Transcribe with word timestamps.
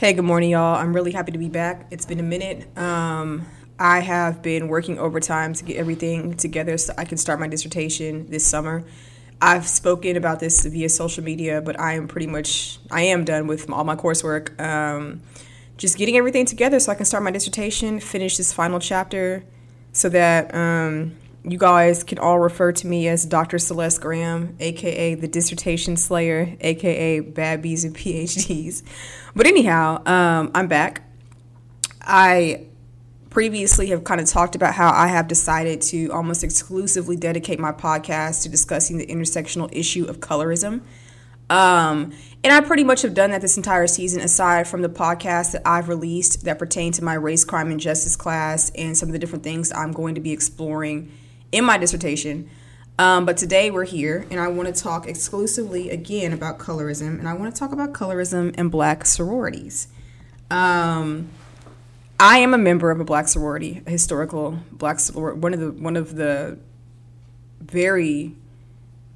Hey, 0.00 0.14
good 0.14 0.24
morning, 0.24 0.48
y'all. 0.48 0.76
I'm 0.76 0.94
really 0.94 1.12
happy 1.12 1.30
to 1.32 1.36
be 1.36 1.50
back. 1.50 1.86
It's 1.90 2.06
been 2.06 2.20
a 2.20 2.22
minute. 2.22 2.74
Um, 2.78 3.44
I 3.78 4.00
have 4.00 4.40
been 4.40 4.68
working 4.68 4.98
overtime 4.98 5.52
to 5.52 5.62
get 5.62 5.76
everything 5.76 6.38
together 6.38 6.78
so 6.78 6.94
I 6.96 7.04
can 7.04 7.18
start 7.18 7.38
my 7.38 7.48
dissertation 7.48 8.26
this 8.30 8.46
summer. 8.46 8.82
I've 9.42 9.68
spoken 9.68 10.16
about 10.16 10.40
this 10.40 10.64
via 10.64 10.88
social 10.88 11.22
media, 11.22 11.60
but 11.60 11.78
I 11.78 11.96
am 11.96 12.08
pretty 12.08 12.28
much 12.28 12.78
I 12.90 13.02
am 13.02 13.26
done 13.26 13.46
with 13.46 13.70
all 13.70 13.84
my 13.84 13.94
coursework. 13.94 14.58
Um, 14.58 15.20
just 15.76 15.98
getting 15.98 16.16
everything 16.16 16.46
together 16.46 16.80
so 16.80 16.92
I 16.92 16.94
can 16.94 17.04
start 17.04 17.22
my 17.22 17.30
dissertation, 17.30 18.00
finish 18.00 18.38
this 18.38 18.54
final 18.54 18.80
chapter, 18.80 19.44
so 19.92 20.08
that 20.08 20.54
um, 20.54 21.14
you 21.44 21.58
guys 21.58 22.04
can 22.04 22.18
all 22.18 22.38
refer 22.38 22.72
to 22.72 22.86
me 22.86 23.08
as 23.08 23.24
Dr. 23.24 23.58
Celeste 23.58 24.00
Graham, 24.00 24.56
aka 24.60 25.14
the 25.14 25.28
Dissertation 25.28 25.96
Slayer, 25.96 26.56
aka 26.60 27.20
Bad 27.20 27.64
and 27.64 27.96
PhDs. 27.96 28.82
But 29.34 29.46
anyhow, 29.46 30.02
um, 30.06 30.50
I'm 30.54 30.68
back. 30.68 31.02
I 32.02 32.66
previously 33.30 33.86
have 33.88 34.04
kind 34.04 34.20
of 34.20 34.26
talked 34.26 34.54
about 34.54 34.74
how 34.74 34.90
I 34.90 35.06
have 35.06 35.28
decided 35.28 35.80
to 35.82 36.08
almost 36.08 36.42
exclusively 36.42 37.16
dedicate 37.16 37.60
my 37.60 37.72
podcast 37.72 38.42
to 38.42 38.48
discussing 38.48 38.98
the 38.98 39.06
intersectional 39.06 39.68
issue 39.72 40.04
of 40.06 40.18
colorism. 40.18 40.82
Um, 41.48 42.12
and 42.44 42.52
I 42.52 42.60
pretty 42.60 42.84
much 42.84 43.02
have 43.02 43.14
done 43.14 43.30
that 43.30 43.40
this 43.40 43.56
entire 43.56 43.86
season, 43.86 44.20
aside 44.20 44.68
from 44.68 44.82
the 44.82 44.88
podcast 44.88 45.52
that 45.52 45.62
I've 45.64 45.88
released 45.88 46.44
that 46.44 46.58
pertain 46.58 46.92
to 46.92 47.04
my 47.04 47.14
race, 47.14 47.44
crime, 47.44 47.70
and 47.70 47.80
justice 47.80 48.16
class 48.16 48.70
and 48.70 48.96
some 48.96 49.08
of 49.08 49.12
the 49.12 49.18
different 49.18 49.44
things 49.44 49.72
I'm 49.72 49.92
going 49.92 50.14
to 50.14 50.20
be 50.20 50.32
exploring 50.32 51.10
in 51.52 51.64
my 51.64 51.78
dissertation. 51.78 52.48
Um, 52.98 53.24
but 53.24 53.38
today 53.38 53.70
we're 53.70 53.84
here, 53.84 54.26
and 54.30 54.38
I 54.38 54.48
want 54.48 54.74
to 54.74 54.82
talk 54.82 55.06
exclusively 55.06 55.88
again 55.88 56.32
about 56.32 56.58
colorism, 56.58 57.18
and 57.18 57.26
I 57.26 57.32
want 57.32 57.54
to 57.54 57.58
talk 57.58 57.72
about 57.72 57.92
colorism 57.94 58.54
and 58.58 58.70
black 58.70 59.06
sororities. 59.06 59.88
Um, 60.50 61.30
I 62.18 62.38
am 62.38 62.52
a 62.52 62.58
member 62.58 62.90
of 62.90 63.00
a 63.00 63.04
black 63.04 63.28
sorority, 63.28 63.82
a 63.86 63.90
historical 63.90 64.58
black 64.70 65.00
sorority, 65.00 65.40
one 65.40 65.54
of 65.54 65.60
the 65.60 65.72
one 65.72 65.96
of 65.96 66.16
the 66.16 66.58
very 67.60 68.36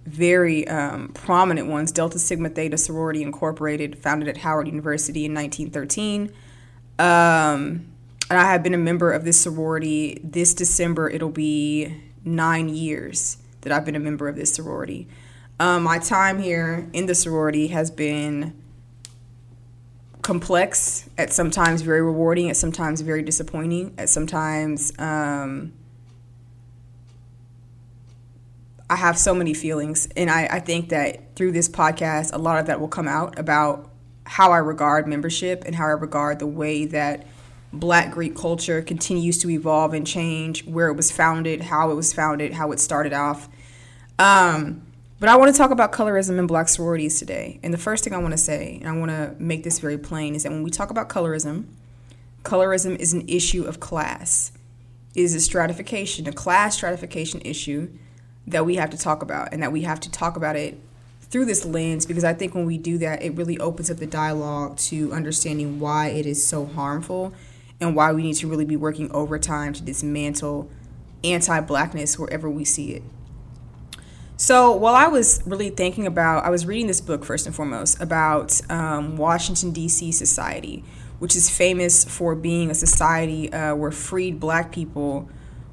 very 0.07 0.67
um, 0.69 1.09
prominent 1.13 1.69
ones, 1.69 1.93
Delta 1.93 2.19
Sigma 2.19 2.48
Theta 2.51 2.77
Sorority 2.77 3.23
Incorporated, 3.23 3.98
founded 3.98 4.29
at 4.29 4.39
Howard 4.39 4.67
University 4.67 5.25
in 5.25 5.35
1913. 5.35 6.33
Um, 6.98 7.87
and 8.31 8.39
I 8.39 8.45
have 8.51 8.63
been 8.63 8.75
a 8.75 8.79
member 8.79 9.13
of 9.13 9.25
this 9.25 9.41
sorority. 9.41 10.21
This 10.23 10.55
December, 10.55 11.09
it'll 11.09 11.31
be 11.31 11.95
nine 12.25 12.69
years 12.69 13.39
that 13.62 13.72
I've 13.72 13.84
been 13.84 13.97
a 13.97 14.00
member 14.00 14.28
of 14.28 14.36
this 14.36 14.53
sorority. 14.53 15.08
Um, 15.61 15.84
my 15.84 15.98
time 15.98 16.39
here 16.41 16.89
in 16.92 17.06
the 17.06 17.14
sorority 17.14 17.69
has 17.69 17.91
been 17.91 18.55
complex, 20.22 21.08
at 21.17 21.33
sometimes 21.33 21.83
very 21.83 22.02
rewarding, 22.02 22.50
at 22.50 22.56
sometimes 22.56 23.02
very 23.02 23.22
disappointing, 23.22 23.95
at 23.98 24.08
sometimes 24.08 24.92
um, 24.98 25.72
I 28.89 28.97
have 28.97 29.17
so 29.19 29.34
many 29.34 29.55
feelings. 29.55 30.08
And 30.17 30.30
I, 30.30 30.47
I 30.47 30.61
think 30.61 30.89
that 30.89 31.36
through 31.36 31.52
this 31.52 31.69
podcast, 31.69 32.33
a 32.33 32.39
lot 32.39 32.58
of 32.58 32.67
that 32.67 32.80
will 32.80 32.89
come 32.89 33.06
out 33.06 33.39
about 33.39 33.91
how 34.25 34.52
I 34.52 34.58
regard 34.58 35.06
membership 35.06 35.64
and 35.67 35.75
how 35.75 35.84
I 35.84 35.91
regard 35.91 36.39
the 36.39 36.47
way 36.47 36.86
that 36.86 37.27
Black 37.80 38.12
Greek 38.12 38.36
culture 38.36 38.83
continues 38.83 39.39
to 39.39 39.50
evolve 39.50 39.94
and 39.94 40.06
change, 40.06 40.64
where 40.64 40.89
it 40.89 40.94
was 40.94 41.11
founded, 41.11 41.62
how 41.62 41.91
it 41.91 41.94
was 41.94 42.12
founded, 42.12 42.53
how 42.53 42.72
it 42.72 42.80
started 42.80 43.12
off. 43.12 43.48
Um, 44.19 44.83
but 45.20 45.28
I 45.28 45.36
want 45.36 45.53
to 45.53 45.58
talk 45.58 45.70
about 45.70 45.92
colorism 45.92 46.39
and 46.39 46.47
black 46.47 46.69
sororities 46.69 47.19
today. 47.19 47.58
And 47.62 47.72
the 47.72 47.78
first 47.78 48.05
thing 48.05 48.12
I 48.12 48.19
want 48.19 48.33
to 48.33 48.39
say, 48.39 48.78
and 48.80 48.89
I 48.89 48.98
want 48.98 49.11
to 49.11 49.34
make 49.39 49.64
this 49.64 49.78
very 49.78 49.98
plain, 49.98 50.34
is 50.34 50.42
that 50.42 50.52
when 50.52 50.62
we 50.62 50.70
talk 50.70 50.91
about 50.91 51.08
colorism, 51.08 51.67
colorism 52.42 52.97
is 52.97 53.12
an 53.12 53.27
issue 53.28 53.64
of 53.64 53.80
class. 53.80 54.52
It 55.14 55.22
is 55.22 55.34
a 55.34 55.41
stratification, 55.41 56.28
a 56.28 56.33
class 56.33 56.77
stratification 56.77 57.41
issue 57.42 57.90
that 58.46 58.67
we 58.67 58.77
have 58.77 58.90
to 58.90 58.98
talk 58.98 59.23
about, 59.23 59.52
and 59.52 59.63
that 59.63 59.73
we 59.73 59.83
have 59.83 60.01
to 60.01 60.11
talk 60.11 60.36
about 60.36 60.57
it 60.57 60.79
through 61.23 61.46
this 61.46 61.64
lens 61.64 62.07
because 62.07 62.23
I 62.23 62.34
think 62.34 62.55
when 62.55 62.67
we 62.67 62.79
do 62.79 62.98
that, 62.98 63.23
it 63.23 63.34
really 63.34 63.58
opens 63.58 63.90
up 63.90 63.96
the 63.96 64.07
dialogue 64.07 64.77
to 64.79 65.13
understanding 65.13 65.80
why 65.80 66.08
it 66.08 66.27
is 66.27 66.46
so 66.46 66.67
harmful 66.67 67.33
and 67.80 67.95
why 67.96 68.12
we 68.12 68.23
need 68.23 68.35
to 68.35 68.46
really 68.46 68.64
be 68.64 68.77
working 68.77 69.11
overtime 69.12 69.73
to 69.73 69.83
dismantle 69.83 70.70
anti 71.23 71.61
blackness 71.61 72.18
wherever 72.18 72.48
we 72.48 72.64
see 72.64 72.92
it. 72.92 73.02
So 74.36 74.73
while 74.73 74.95
I 74.95 75.07
was 75.07 75.42
really 75.46 75.70
thinking 75.70 76.07
about, 76.07 76.45
I 76.45 76.51
was 76.51 76.67
reading 76.67 76.89
this 76.89 77.01
book 77.01 77.24
first 77.24 77.46
and 77.46 77.55
foremost 77.55 78.01
about 78.02 78.61
um, 78.70 79.17
Washington, 79.17 79.70
D.C. 79.70 80.11
society, 80.11 80.83
which 81.20 81.36
is 81.36 81.48
famous 81.48 82.05
for 82.05 82.34
being 82.34 82.70
a 82.70 82.74
society 82.74 83.52
uh, 83.52 83.77
where 83.77 83.92
freed 83.92 84.40
black 84.40 84.73
people 84.73 85.29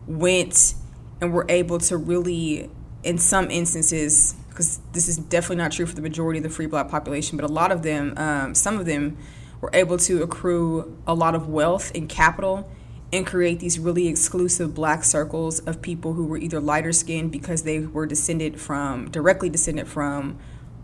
went 0.05 0.75
and 1.19 1.33
were 1.33 1.45
able 1.49 1.79
to 1.79 1.97
really, 1.97 2.69
in 3.03 3.17
some 3.17 3.49
instances, 3.49 4.35
because 4.49 4.79
this 4.93 5.07
is 5.07 5.17
definitely 5.17 5.55
not 5.55 5.71
true 5.71 5.87
for 5.87 5.95
the 5.95 6.01
majority 6.01 6.37
of 6.37 6.43
the 6.43 6.49
free 6.49 6.67
black 6.67 6.87
population, 6.87 7.37
but 7.37 7.49
a 7.49 7.51
lot 7.51 7.71
of 7.71 7.81
them, 7.81 8.13
um, 8.17 8.53
some 8.53 8.77
of 8.77 8.85
them 8.85 9.17
were 9.61 9.69
able 9.73 9.97
to 9.97 10.21
accrue 10.23 10.97
a 11.07 11.13
lot 11.13 11.35
of 11.35 11.47
wealth 11.47 11.91
and 11.95 12.09
capital 12.09 12.69
and 13.13 13.25
create 13.25 13.59
these 13.59 13.77
really 13.77 14.07
exclusive 14.07 14.73
black 14.73 15.03
circles 15.03 15.59
of 15.59 15.81
people 15.81 16.13
who 16.13 16.25
were 16.25 16.37
either 16.37 16.59
lighter 16.59 16.91
skinned 16.91 17.31
because 17.31 17.63
they 17.63 17.79
were 17.79 18.05
descended 18.05 18.59
from 18.59 19.09
directly 19.11 19.49
descended 19.49 19.87
from 19.87 20.37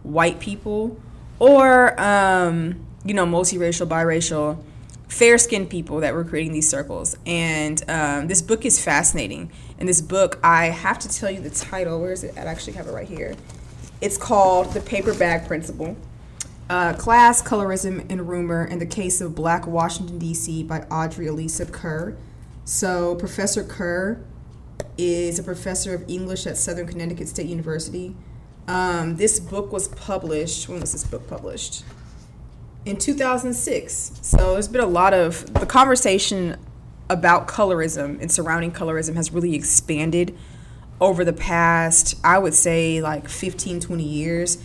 white 0.03 0.39
people 0.39 0.99
or 1.39 1.99
um, 1.99 2.85
you 3.03 3.13
know 3.13 3.25
multiracial 3.25 3.87
biracial 3.87 4.61
fair 5.07 5.37
skinned 5.37 5.69
people 5.69 6.01
that 6.01 6.13
were 6.13 6.23
creating 6.23 6.53
these 6.53 6.69
circles. 6.69 7.15
And 7.25 7.81
um, 7.89 8.27
this 8.27 8.41
book 8.41 8.65
is 8.65 8.83
fascinating. 8.83 9.51
And 9.79 9.87
this 9.87 10.01
book 10.01 10.39
i 10.43 10.65
have 10.65 10.99
to 10.99 11.09
tell 11.09 11.31
you 11.31 11.39
the 11.39 11.49
title. 11.49 12.01
Where 12.01 12.11
is 12.11 12.23
it? 12.23 12.37
I 12.37 12.41
actually 12.41 12.73
have 12.73 12.87
it 12.87 12.91
right 12.91 13.07
here. 13.07 13.35
It's 14.01 14.17
called 14.17 14.73
the 14.73 14.81
paper 14.81 15.13
bag 15.13 15.47
principle 15.47 15.95
uh, 16.69 16.93
Class, 16.93 17.41
Colorism, 17.41 18.05
and 18.09 18.27
Rumor 18.27 18.65
in 18.65 18.79
the 18.79 18.85
Case 18.85 19.21
of 19.21 19.35
Black 19.35 19.65
Washington, 19.67 20.19
D.C. 20.19 20.63
by 20.63 20.81
Audrey 20.91 21.27
Elisa 21.27 21.65
Kerr. 21.65 22.15
So, 22.65 23.15
Professor 23.15 23.63
Kerr 23.63 24.21
is 24.97 25.39
a 25.39 25.43
professor 25.43 25.93
of 25.93 26.09
English 26.09 26.45
at 26.45 26.57
Southern 26.57 26.87
Connecticut 26.87 27.29
State 27.29 27.47
University. 27.47 28.15
Um, 28.67 29.15
this 29.15 29.39
book 29.39 29.71
was 29.71 29.87
published, 29.87 30.67
when 30.67 30.81
was 30.81 30.91
this 30.91 31.05
book 31.05 31.27
published? 31.27 31.85
In 32.85 32.97
2006. 32.97 34.19
So, 34.21 34.53
there's 34.53 34.67
been 34.67 34.81
a 34.81 34.85
lot 34.85 35.13
of, 35.13 35.53
the 35.53 35.65
conversation 35.65 36.57
about 37.09 37.47
colorism 37.47 38.19
and 38.21 38.29
surrounding 38.29 38.71
colorism 38.71 39.15
has 39.15 39.31
really 39.31 39.55
expanded 39.55 40.37
over 40.99 41.23
the 41.23 41.31
past, 41.31 42.15
I 42.25 42.37
would 42.37 42.53
say, 42.53 43.01
like 43.01 43.29
15, 43.29 43.79
20 43.79 44.03
years 44.03 44.57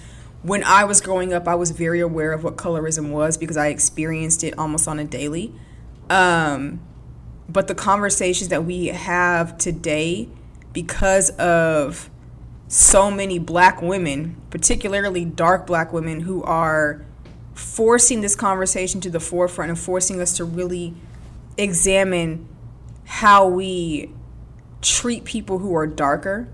when 0.43 0.65
I 0.65 0.85
was 0.85 1.01
growing 1.01 1.33
up, 1.33 1.47
I 1.47 1.55
was 1.55 1.71
very 1.71 2.01
aware 2.01 2.33
of 2.33 2.43
what 2.43 2.57
colorism 2.57 3.11
was 3.11 3.37
because 3.37 3.57
I 3.57 3.69
experienced 3.69 4.43
it 4.43 4.59
almost 4.59 4.89
on 4.89 4.99
a 4.99 5.05
daily. 5.05 5.55
Um, 6.11 6.81
but 7.49 7.69
the 7.69 7.75
conversations 7.75 8.49
that 8.49 8.65
we 8.65 8.87
have 8.89 9.57
today, 9.57 10.29
because 10.73 11.31
of 11.31 12.11
so 12.67 13.11
many 13.11 13.39
black 13.39 13.81
women, 13.83 14.41
particularly 14.51 15.25
dark 15.25 15.67
black 15.67 15.93
women, 15.93 16.21
who 16.21 16.43
are 16.43 17.05
forcing 17.55 18.21
this 18.21 18.35
conversation 18.35 19.01
to 19.03 19.11
the 19.11 19.21
forefront 19.21 19.71
and 19.71 19.79
forcing 19.79 20.21
us 20.21 20.37
to 20.39 20.45
really 20.45 20.95
examine 21.57 22.49
how 23.05 23.47
we 23.47 24.11
treat 24.81 25.25
people 25.25 25.59
who 25.59 25.77
are 25.77 25.87
darker 25.87 26.49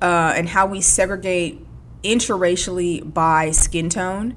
uh, 0.00 0.32
and 0.34 0.48
how 0.48 0.66
we 0.66 0.80
segregate 0.80 1.64
interracially 2.02 3.12
by 3.12 3.50
skin 3.50 3.88
tone. 3.88 4.36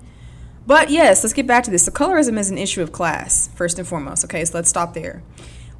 But 0.68 0.90
yes, 0.90 1.24
let's 1.24 1.34
get 1.34 1.48
back 1.48 1.64
to 1.64 1.72
this. 1.72 1.86
The 1.86 1.92
colorism 1.92 2.38
is 2.38 2.50
an 2.50 2.58
issue 2.58 2.82
of 2.82 2.92
class, 2.92 3.50
first 3.56 3.80
and 3.80 3.88
foremost. 3.88 4.24
Okay, 4.26 4.46
so 4.46 4.58
let's 4.58 4.70
stop 4.70 4.94
there. 4.94 5.24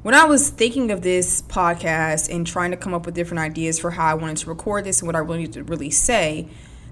When 0.02 0.14
I 0.14 0.24
was 0.24 0.50
thinking 0.50 0.90
of 0.90 1.02
this 1.02 1.42
podcast 1.42 2.32
and 2.34 2.44
trying 2.46 2.72
to 2.72 2.76
come 2.76 2.92
up 2.92 3.06
with 3.06 3.14
different 3.14 3.40
ideas 3.40 3.78
for 3.78 3.92
how 3.92 4.06
I 4.06 4.14
wanted 4.14 4.38
to 4.38 4.48
record 4.48 4.84
this 4.84 5.00
and 5.00 5.06
what 5.06 5.14
I 5.14 5.20
really 5.20 5.46
to 5.48 5.62
really 5.62 5.90
say, 5.90 6.48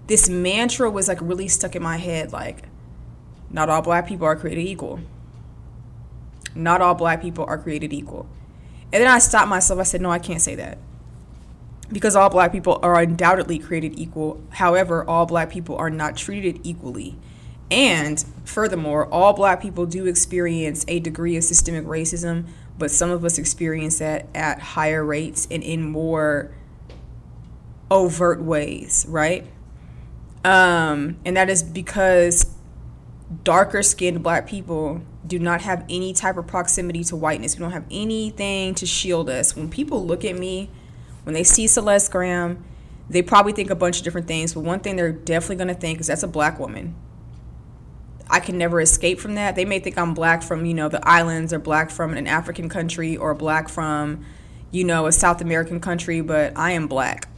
this 0.06 0.28
mantra 0.28 0.88
was 0.90 1.08
like 1.08 1.18
really 1.20 1.48
stuck 1.48 1.74
in 1.74 1.82
my 1.82 1.96
head 1.96 2.32
like, 2.32 2.64
not 3.50 3.68
all 3.68 3.82
black 3.82 4.06
people 4.06 4.26
are 4.26 4.36
created 4.36 4.64
equal. 4.64 5.00
Not 6.54 6.80
all 6.80 6.94
black 6.94 7.20
people 7.20 7.44
are 7.44 7.58
created 7.58 7.92
equal. 7.92 8.28
And 8.92 9.02
then 9.02 9.10
I 9.10 9.18
stopped 9.18 9.48
myself. 9.48 9.80
I 9.80 9.84
said, 9.84 10.00
no, 10.00 10.10
I 10.10 10.20
can't 10.20 10.40
say 10.40 10.54
that 10.54 10.78
because 11.92 12.16
all 12.16 12.30
black 12.30 12.52
people 12.52 12.78
are 12.82 13.00
undoubtedly 13.00 13.58
created 13.58 13.98
equal. 13.98 14.40
However, 14.50 15.04
all 15.08 15.26
black 15.26 15.50
people 15.50 15.76
are 15.76 15.90
not 15.90 16.16
treated 16.16 16.60
equally. 16.62 17.16
And 17.70 18.24
furthermore, 18.44 19.06
all 19.06 19.32
black 19.32 19.60
people 19.62 19.86
do 19.86 20.06
experience 20.06 20.84
a 20.88 21.00
degree 21.00 21.36
of 21.36 21.44
systemic 21.44 21.84
racism, 21.84 22.46
but 22.78 22.90
some 22.90 23.10
of 23.10 23.24
us 23.24 23.38
experience 23.38 23.98
that 23.98 24.26
at 24.34 24.60
higher 24.60 25.04
rates 25.04 25.46
and 25.50 25.62
in 25.62 25.82
more 25.82 26.52
overt 27.90 28.40
ways, 28.40 29.06
right? 29.08 29.46
Um, 30.44 31.18
and 31.24 31.36
that 31.36 31.50
is 31.50 31.62
because 31.62 32.54
darker 33.44 33.82
skinned 33.82 34.22
black 34.22 34.46
people 34.46 35.02
do 35.26 35.38
not 35.38 35.60
have 35.60 35.84
any 35.88 36.12
type 36.12 36.36
of 36.36 36.46
proximity 36.46 37.04
to 37.04 37.16
whiteness. 37.16 37.56
We 37.56 37.60
don't 37.60 37.72
have 37.72 37.86
anything 37.90 38.74
to 38.76 38.86
shield 38.86 39.28
us. 39.30 39.54
When 39.54 39.68
people 39.68 40.04
look 40.04 40.24
at 40.24 40.36
me, 40.36 40.70
when 41.24 41.34
they 41.34 41.44
see 41.44 41.66
Celeste 41.66 42.10
Graham, 42.10 42.64
they 43.08 43.22
probably 43.22 43.52
think 43.52 43.70
a 43.70 43.74
bunch 43.74 43.98
of 43.98 44.04
different 44.04 44.28
things, 44.28 44.54
but 44.54 44.60
one 44.60 44.80
thing 44.80 44.96
they're 44.96 45.12
definitely 45.12 45.56
going 45.56 45.68
to 45.68 45.74
think 45.74 46.00
is 46.00 46.06
that's 46.06 46.22
a 46.22 46.28
black 46.28 46.58
woman. 46.58 46.94
I 48.30 48.38
can 48.38 48.56
never 48.56 48.80
escape 48.80 49.18
from 49.18 49.34
that. 49.34 49.56
They 49.56 49.64
may 49.64 49.80
think 49.80 49.98
I'm 49.98 50.14
black 50.14 50.42
from, 50.42 50.64
you 50.64 50.74
know, 50.74 50.88
the 50.88 51.06
islands 51.06 51.52
or 51.52 51.58
black 51.58 51.90
from 51.90 52.14
an 52.14 52.28
African 52.28 52.68
country 52.68 53.16
or 53.16 53.34
black 53.34 53.68
from, 53.68 54.24
you 54.70 54.84
know, 54.84 55.06
a 55.06 55.12
South 55.12 55.40
American 55.40 55.80
country, 55.80 56.20
but 56.20 56.56
I 56.56 56.72
am 56.72 56.86
black. 56.86 57.28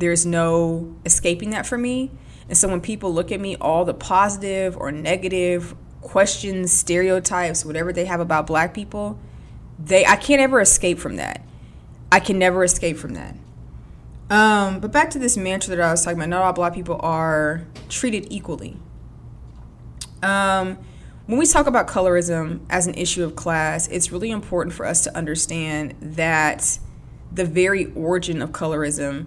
There's 0.00 0.26
no 0.26 0.96
escaping 1.04 1.50
that 1.50 1.64
for 1.64 1.78
me. 1.78 2.10
And 2.48 2.58
so 2.58 2.66
when 2.68 2.80
people 2.80 3.14
look 3.14 3.30
at 3.30 3.38
me, 3.38 3.54
all 3.56 3.84
the 3.84 3.94
positive 3.94 4.76
or 4.76 4.90
negative 4.90 5.76
questions, 6.00 6.72
stereotypes, 6.72 7.64
whatever 7.64 7.92
they 7.92 8.06
have 8.06 8.18
about 8.18 8.48
black 8.48 8.74
people, 8.74 9.20
they 9.78 10.04
I 10.04 10.16
can't 10.16 10.40
ever 10.40 10.60
escape 10.60 10.98
from 10.98 11.16
that. 11.16 11.42
I 12.12 12.20
can 12.20 12.38
never 12.38 12.62
escape 12.62 12.98
from 12.98 13.14
that. 13.14 13.34
Um, 14.28 14.80
but 14.80 14.92
back 14.92 15.08
to 15.10 15.18
this 15.18 15.38
mantra 15.38 15.74
that 15.74 15.82
I 15.82 15.90
was 15.90 16.04
talking 16.04 16.18
about, 16.18 16.28
not 16.28 16.42
all 16.42 16.52
black 16.52 16.74
people 16.74 17.00
are 17.00 17.66
treated 17.88 18.26
equally. 18.30 18.76
Um, 20.22 20.76
when 21.24 21.38
we 21.38 21.46
talk 21.46 21.66
about 21.66 21.88
colorism 21.88 22.60
as 22.68 22.86
an 22.86 22.92
issue 22.94 23.24
of 23.24 23.34
class, 23.34 23.88
it's 23.88 24.12
really 24.12 24.30
important 24.30 24.74
for 24.74 24.84
us 24.84 25.02
to 25.04 25.16
understand 25.16 25.94
that 26.02 26.78
the 27.32 27.46
very 27.46 27.86
origin 27.94 28.42
of 28.42 28.50
colorism 28.50 29.26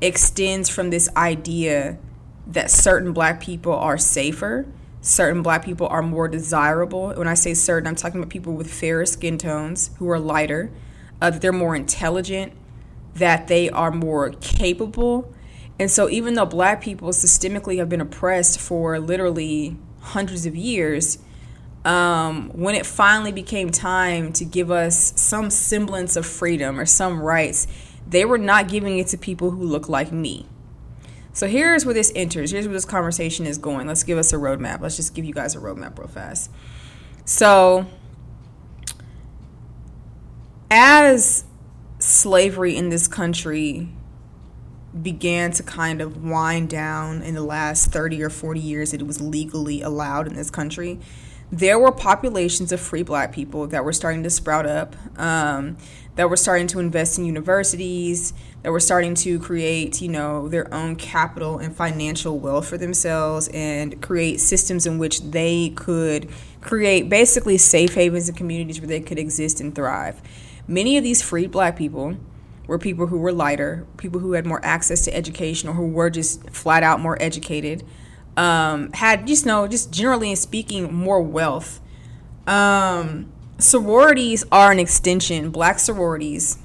extends 0.00 0.70
from 0.70 0.88
this 0.88 1.10
idea 1.14 1.98
that 2.46 2.70
certain 2.70 3.12
black 3.12 3.38
people 3.38 3.74
are 3.74 3.98
safer, 3.98 4.64
certain 5.02 5.42
black 5.42 5.62
people 5.62 5.86
are 5.88 6.00
more 6.00 6.26
desirable. 6.26 7.12
When 7.12 7.28
I 7.28 7.34
say 7.34 7.52
certain, 7.52 7.86
I'm 7.86 7.96
talking 7.96 8.18
about 8.18 8.30
people 8.30 8.54
with 8.54 8.72
fairer 8.72 9.04
skin 9.04 9.36
tones 9.36 9.90
who 9.98 10.08
are 10.08 10.18
lighter, 10.18 10.70
uh, 11.20 11.30
that 11.30 11.40
they're 11.40 11.52
more 11.52 11.74
intelligent, 11.74 12.52
that 13.14 13.48
they 13.48 13.68
are 13.70 13.90
more 13.90 14.30
capable. 14.40 15.32
And 15.78 15.90
so, 15.90 16.08
even 16.08 16.34
though 16.34 16.46
black 16.46 16.80
people 16.80 17.10
systemically 17.10 17.78
have 17.78 17.88
been 17.88 18.00
oppressed 18.00 18.58
for 18.58 18.98
literally 18.98 19.76
hundreds 20.00 20.46
of 20.46 20.56
years, 20.56 21.18
um, 21.84 22.50
when 22.50 22.74
it 22.74 22.84
finally 22.84 23.32
became 23.32 23.70
time 23.70 24.32
to 24.34 24.44
give 24.44 24.70
us 24.70 25.18
some 25.20 25.50
semblance 25.50 26.16
of 26.16 26.26
freedom 26.26 26.78
or 26.78 26.86
some 26.86 27.20
rights, 27.20 27.66
they 28.06 28.24
were 28.24 28.38
not 28.38 28.68
giving 28.68 28.98
it 28.98 29.06
to 29.08 29.18
people 29.18 29.52
who 29.52 29.62
look 29.62 29.88
like 29.88 30.10
me. 30.10 30.46
So 31.32 31.46
here's 31.46 31.84
where 31.84 31.94
this 31.94 32.10
enters. 32.16 32.50
Here's 32.50 32.66
where 32.66 32.74
this 32.74 32.84
conversation 32.84 33.46
is 33.46 33.58
going. 33.58 33.86
Let's 33.86 34.02
give 34.02 34.18
us 34.18 34.32
a 34.32 34.36
roadmap. 34.36 34.80
Let's 34.80 34.96
just 34.96 35.14
give 35.14 35.24
you 35.24 35.32
guys 35.32 35.54
a 35.54 35.58
roadmap 35.58 35.96
real 35.98 36.08
fast. 36.08 36.50
So, 37.24 37.86
as 40.70 41.44
slavery 41.98 42.76
in 42.76 42.88
this 42.88 43.08
country 43.08 43.88
began 45.02 45.52
to 45.52 45.62
kind 45.62 46.00
of 46.00 46.24
wind 46.24 46.70
down 46.70 47.22
in 47.22 47.34
the 47.34 47.42
last 47.42 47.90
30 47.92 48.22
or 48.22 48.30
40 48.30 48.60
years 48.60 48.90
that 48.90 49.00
it 49.00 49.06
was 49.06 49.20
legally 49.20 49.82
allowed 49.82 50.26
in 50.26 50.34
this 50.34 50.50
country, 50.50 50.98
there 51.50 51.78
were 51.78 51.92
populations 51.92 52.72
of 52.72 52.80
free 52.80 53.02
black 53.02 53.32
people 53.32 53.66
that 53.68 53.84
were 53.84 53.92
starting 53.92 54.22
to 54.22 54.30
sprout 54.30 54.66
up, 54.66 54.96
um, 55.18 55.76
that 56.16 56.28
were 56.28 56.36
starting 56.36 56.66
to 56.66 56.78
invest 56.78 57.18
in 57.18 57.24
universities, 57.24 58.32
that 58.62 58.72
were 58.72 58.80
starting 58.80 59.14
to 59.14 59.38
create, 59.38 60.02
you 60.02 60.08
know, 60.08 60.48
their 60.48 60.72
own 60.74 60.96
capital 60.96 61.58
and 61.58 61.74
financial 61.74 62.38
wealth 62.38 62.68
for 62.68 62.76
themselves 62.76 63.48
and 63.54 64.02
create 64.02 64.40
systems 64.40 64.84
in 64.84 64.98
which 64.98 65.22
they 65.22 65.70
could 65.70 66.28
create 66.60 67.08
basically 67.08 67.56
safe 67.56 67.94
havens 67.94 68.28
and 68.28 68.36
communities 68.36 68.80
where 68.80 68.88
they 68.88 69.00
could 69.00 69.18
exist 69.18 69.60
and 69.60 69.74
thrive. 69.74 70.20
Many 70.68 70.98
of 70.98 71.02
these 71.02 71.22
freed 71.22 71.50
black 71.50 71.76
people 71.76 72.18
were 72.66 72.78
people 72.78 73.06
who 73.06 73.18
were 73.18 73.32
lighter, 73.32 73.86
people 73.96 74.20
who 74.20 74.32
had 74.32 74.44
more 74.44 74.60
access 74.62 75.00
to 75.06 75.14
education 75.16 75.70
or 75.70 75.72
who 75.72 75.88
were 75.88 76.10
just 76.10 76.50
flat 76.50 76.82
out 76.82 77.00
more 77.00 77.20
educated, 77.20 77.82
um, 78.36 78.92
had 78.92 79.26
just 79.26 79.46
you 79.46 79.48
know 79.48 79.66
just 79.66 79.90
generally 79.90 80.34
speaking 80.34 80.92
more 80.92 81.22
wealth. 81.22 81.80
Um, 82.46 83.32
sororities 83.56 84.44
are 84.52 84.70
an 84.70 84.78
extension. 84.78 85.50
Black 85.50 85.78
sororities, 85.78 86.58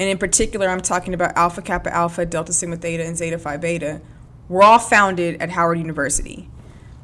and 0.00 0.08
in 0.08 0.18
particular, 0.18 0.68
I'm 0.68 0.80
talking 0.80 1.14
about 1.14 1.36
Alpha 1.36 1.62
Kappa 1.62 1.94
Alpha, 1.94 2.26
Delta 2.26 2.52
Sigma 2.52 2.76
Theta, 2.76 3.04
and 3.04 3.16
Zeta 3.16 3.38
Phi 3.38 3.56
Beta, 3.56 4.00
were 4.48 4.64
all 4.64 4.80
founded 4.80 5.40
at 5.40 5.50
Howard 5.50 5.78
University. 5.78 6.48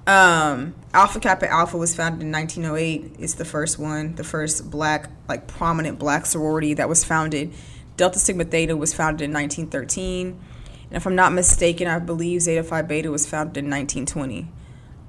Um, 0.07 0.75
Alpha 0.93 1.19
Kappa 1.19 1.51
Alpha 1.51 1.79
was 1.79 1.95
founded 1.95 2.23
in 2.23 2.33
1908. 2.33 3.17
It's 3.19 3.35
the 3.35 3.45
first 3.45 3.79
one, 3.79 4.15
the 4.17 4.25
first 4.25 4.71
black, 4.71 5.11
like 5.29 5.47
prominent 5.47 5.99
black 5.99 6.27
sorority 6.27 6.75
that 6.75 6.89
was 6.89 7.05
founded. 7.05 7.53
Delta 7.97 8.19
Sigma 8.19 8.45
Theta 8.45 8.77
was 8.77 8.93
founded 8.93 9.23
in 9.23 9.33
1913. 9.33 10.27
And 10.27 10.93
if 10.93 11.07
I'm 11.07 11.15
not 11.15 11.33
mistaken, 11.33 11.89
I 11.89 11.99
believe 11.99 12.43
Zeta 12.43 12.63
Phi 12.63 12.83
Beta 12.83 13.11
was 13.11 13.27
founded 13.27 13.65
in 13.65 13.71
1920. 13.71 14.49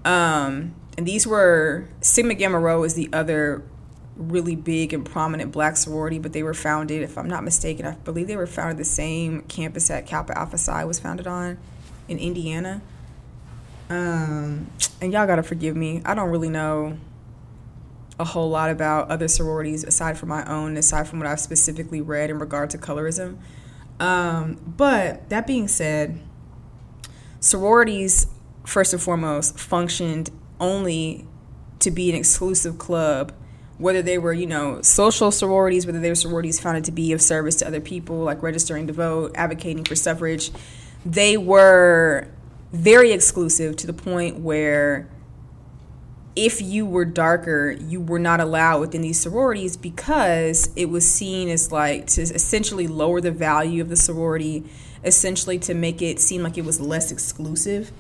Um, 0.05 0.75
and 0.97 1.05
these 1.05 1.27
were 1.27 1.89
Sigma 1.99 2.35
Gamma 2.35 2.59
Rho 2.59 2.83
is 2.83 2.93
the 2.93 3.09
other 3.11 3.63
really 4.15 4.55
big 4.55 4.93
and 4.93 5.05
prominent 5.05 5.51
black 5.51 5.75
sorority, 5.75 6.19
but 6.19 6.31
they 6.31 6.41
were 6.41 6.53
founded, 6.53 7.01
if 7.01 7.17
I'm 7.17 7.27
not 7.27 7.43
mistaken, 7.43 7.85
I 7.85 7.95
believe 7.95 8.27
they 8.27 8.37
were 8.37 8.47
founded 8.47 8.77
the 8.77 8.85
same 8.85 9.41
campus 9.43 9.89
that 9.89 10.05
Kappa 10.05 10.37
Alpha 10.37 10.57
Psi 10.57 10.85
was 10.85 10.99
founded 10.99 11.27
on 11.27 11.57
in 12.07 12.17
Indiana. 12.17 12.81
Um, 13.89 14.69
and 15.01 15.13
y'all 15.13 15.27
gotta 15.27 15.43
forgive 15.43 15.75
me. 15.75 16.01
I 16.05 16.13
don't 16.13 16.29
really 16.29 16.49
know 16.49 16.97
a 18.17 18.23
whole 18.23 18.49
lot 18.49 18.69
about 18.69 19.09
other 19.09 19.27
sororities 19.27 19.83
aside 19.83 20.17
from 20.17 20.29
my 20.29 20.45
own, 20.49 20.77
aside 20.77 21.07
from 21.07 21.19
what 21.19 21.27
I've 21.27 21.39
specifically 21.39 22.01
read 22.01 22.29
in 22.29 22.39
regard 22.39 22.69
to 22.71 22.77
colorism. 22.77 23.37
Um, 23.99 24.57
but 24.65 25.29
that 25.29 25.47
being 25.47 25.67
said, 25.67 26.19
sororities, 27.39 28.27
first 28.65 28.93
and 28.93 29.01
foremost, 29.01 29.59
functioned 29.59 30.29
only 30.59 31.25
to 31.79 31.91
be 31.91 32.09
an 32.09 32.15
exclusive 32.15 32.77
club, 32.77 33.33
whether 33.77 34.01
they 34.01 34.17
were, 34.17 34.33
you 34.33 34.47
know, 34.47 34.81
social 34.81 35.31
sororities, 35.31 35.85
whether 35.85 35.99
they 35.99 36.09
were 36.09 36.15
sororities 36.15 36.59
founded 36.59 36.85
to 36.85 36.91
be 36.91 37.11
of 37.11 37.21
service 37.21 37.57
to 37.57 37.67
other 37.67 37.81
people, 37.81 38.17
like 38.19 38.41
registering 38.41 38.87
to 38.87 38.93
vote, 38.93 39.31
advocating 39.35 39.83
for 39.83 39.95
suffrage. 39.95 40.51
They 41.05 41.37
were 41.37 42.27
very 42.75 43.11
exclusive 43.11 43.75
to 43.77 43.87
the 43.87 43.93
point 43.93 44.39
where 44.39 45.09
if 46.35 46.61
you 46.61 46.85
were 46.85 47.05
darker, 47.05 47.71
you 47.71 48.01
were 48.01 48.19
not 48.19 48.41
allowed 48.41 48.81
within 48.81 49.01
these 49.01 49.19
sororities 49.19 49.77
because 49.77 50.69
it 50.75 50.89
was 50.89 51.09
seen 51.09 51.47
as 51.49 51.71
like 51.71 52.07
to 52.07 52.21
essentially 52.21 52.87
lower 52.87 53.21
the 53.21 53.31
value 53.31 53.81
of 53.81 53.89
the 53.89 53.95
sorority, 53.95 54.65
essentially 55.03 55.57
to 55.59 55.73
make 55.73 56.01
it 56.01 56.19
seem 56.19 56.43
like 56.43 56.57
it 56.57 56.65
was 56.65 56.81
less 56.81 57.11
exclusive. 57.11 57.91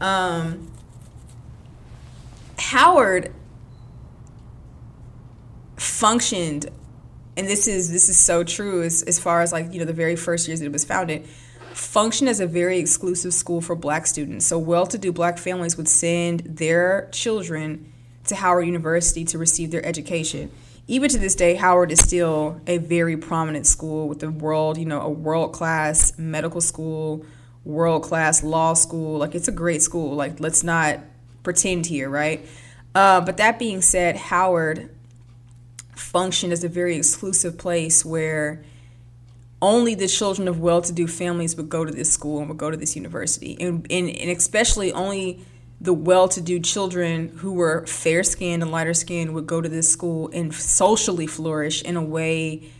Um, 0.00 0.70
Howard 2.58 3.32
functioned, 5.76 6.70
and 7.36 7.46
this 7.46 7.66
is 7.66 7.92
this 7.92 8.08
is 8.08 8.16
so 8.16 8.44
true 8.44 8.82
as 8.82 9.02
as 9.02 9.18
far 9.18 9.42
as 9.42 9.52
like 9.52 9.72
you 9.72 9.78
know 9.78 9.84
the 9.84 9.92
very 9.92 10.16
first 10.16 10.48
years 10.48 10.60
that 10.60 10.66
it 10.66 10.72
was 10.72 10.84
founded 10.84 11.28
function 11.74 12.28
as 12.28 12.40
a 12.40 12.46
very 12.46 12.78
exclusive 12.78 13.34
school 13.34 13.60
for 13.60 13.74
black 13.74 14.06
students. 14.06 14.46
So, 14.46 14.58
well 14.58 14.86
to 14.86 14.98
do 14.98 15.12
black 15.12 15.38
families 15.38 15.76
would 15.76 15.88
send 15.88 16.40
their 16.40 17.08
children 17.12 17.92
to 18.26 18.36
Howard 18.36 18.66
University 18.66 19.24
to 19.26 19.38
receive 19.38 19.70
their 19.70 19.84
education. 19.84 20.50
Even 20.86 21.10
to 21.10 21.18
this 21.18 21.34
day, 21.34 21.54
Howard 21.54 21.90
is 21.90 22.00
still 22.00 22.60
a 22.66 22.78
very 22.78 23.16
prominent 23.16 23.66
school 23.66 24.06
with 24.08 24.20
the 24.20 24.30
world, 24.30 24.78
you 24.78 24.84
know, 24.84 25.00
a 25.00 25.08
world 25.08 25.52
class 25.52 26.16
medical 26.18 26.60
school, 26.60 27.24
world 27.64 28.02
class 28.02 28.42
law 28.42 28.74
school. 28.74 29.18
Like, 29.18 29.34
it's 29.34 29.48
a 29.48 29.52
great 29.52 29.82
school. 29.82 30.14
Like, 30.14 30.40
let's 30.40 30.62
not 30.62 31.00
pretend 31.42 31.86
here, 31.86 32.08
right? 32.08 32.46
Uh, 32.94 33.20
but 33.20 33.38
that 33.38 33.58
being 33.58 33.80
said, 33.80 34.16
Howard 34.16 34.90
functioned 35.96 36.52
as 36.52 36.62
a 36.64 36.68
very 36.68 36.96
exclusive 36.96 37.58
place 37.58 38.04
where 38.04 38.62
only 39.64 39.94
the 39.94 40.06
children 40.06 40.46
of 40.46 40.60
well-to-do 40.60 41.06
families 41.06 41.56
would 41.56 41.70
go 41.70 41.86
to 41.86 41.90
this 41.90 42.12
school 42.12 42.38
and 42.38 42.48
would 42.50 42.58
go 42.58 42.70
to 42.70 42.76
this 42.76 42.94
university. 42.94 43.56
And, 43.58 43.86
and, 43.90 44.10
and 44.10 44.30
especially 44.30 44.92
only 44.92 45.40
the 45.80 45.94
well-to-do 45.94 46.60
children 46.60 47.28
who 47.38 47.54
were 47.54 47.86
fair-skinned 47.86 48.62
and 48.62 48.70
lighter-skinned 48.70 49.32
would 49.32 49.46
go 49.46 49.62
to 49.62 49.68
this 49.68 49.90
school 49.90 50.28
and 50.34 50.54
socially 50.54 51.26
flourish 51.26 51.82
in 51.82 51.96
a 51.96 52.02
way 52.02 52.70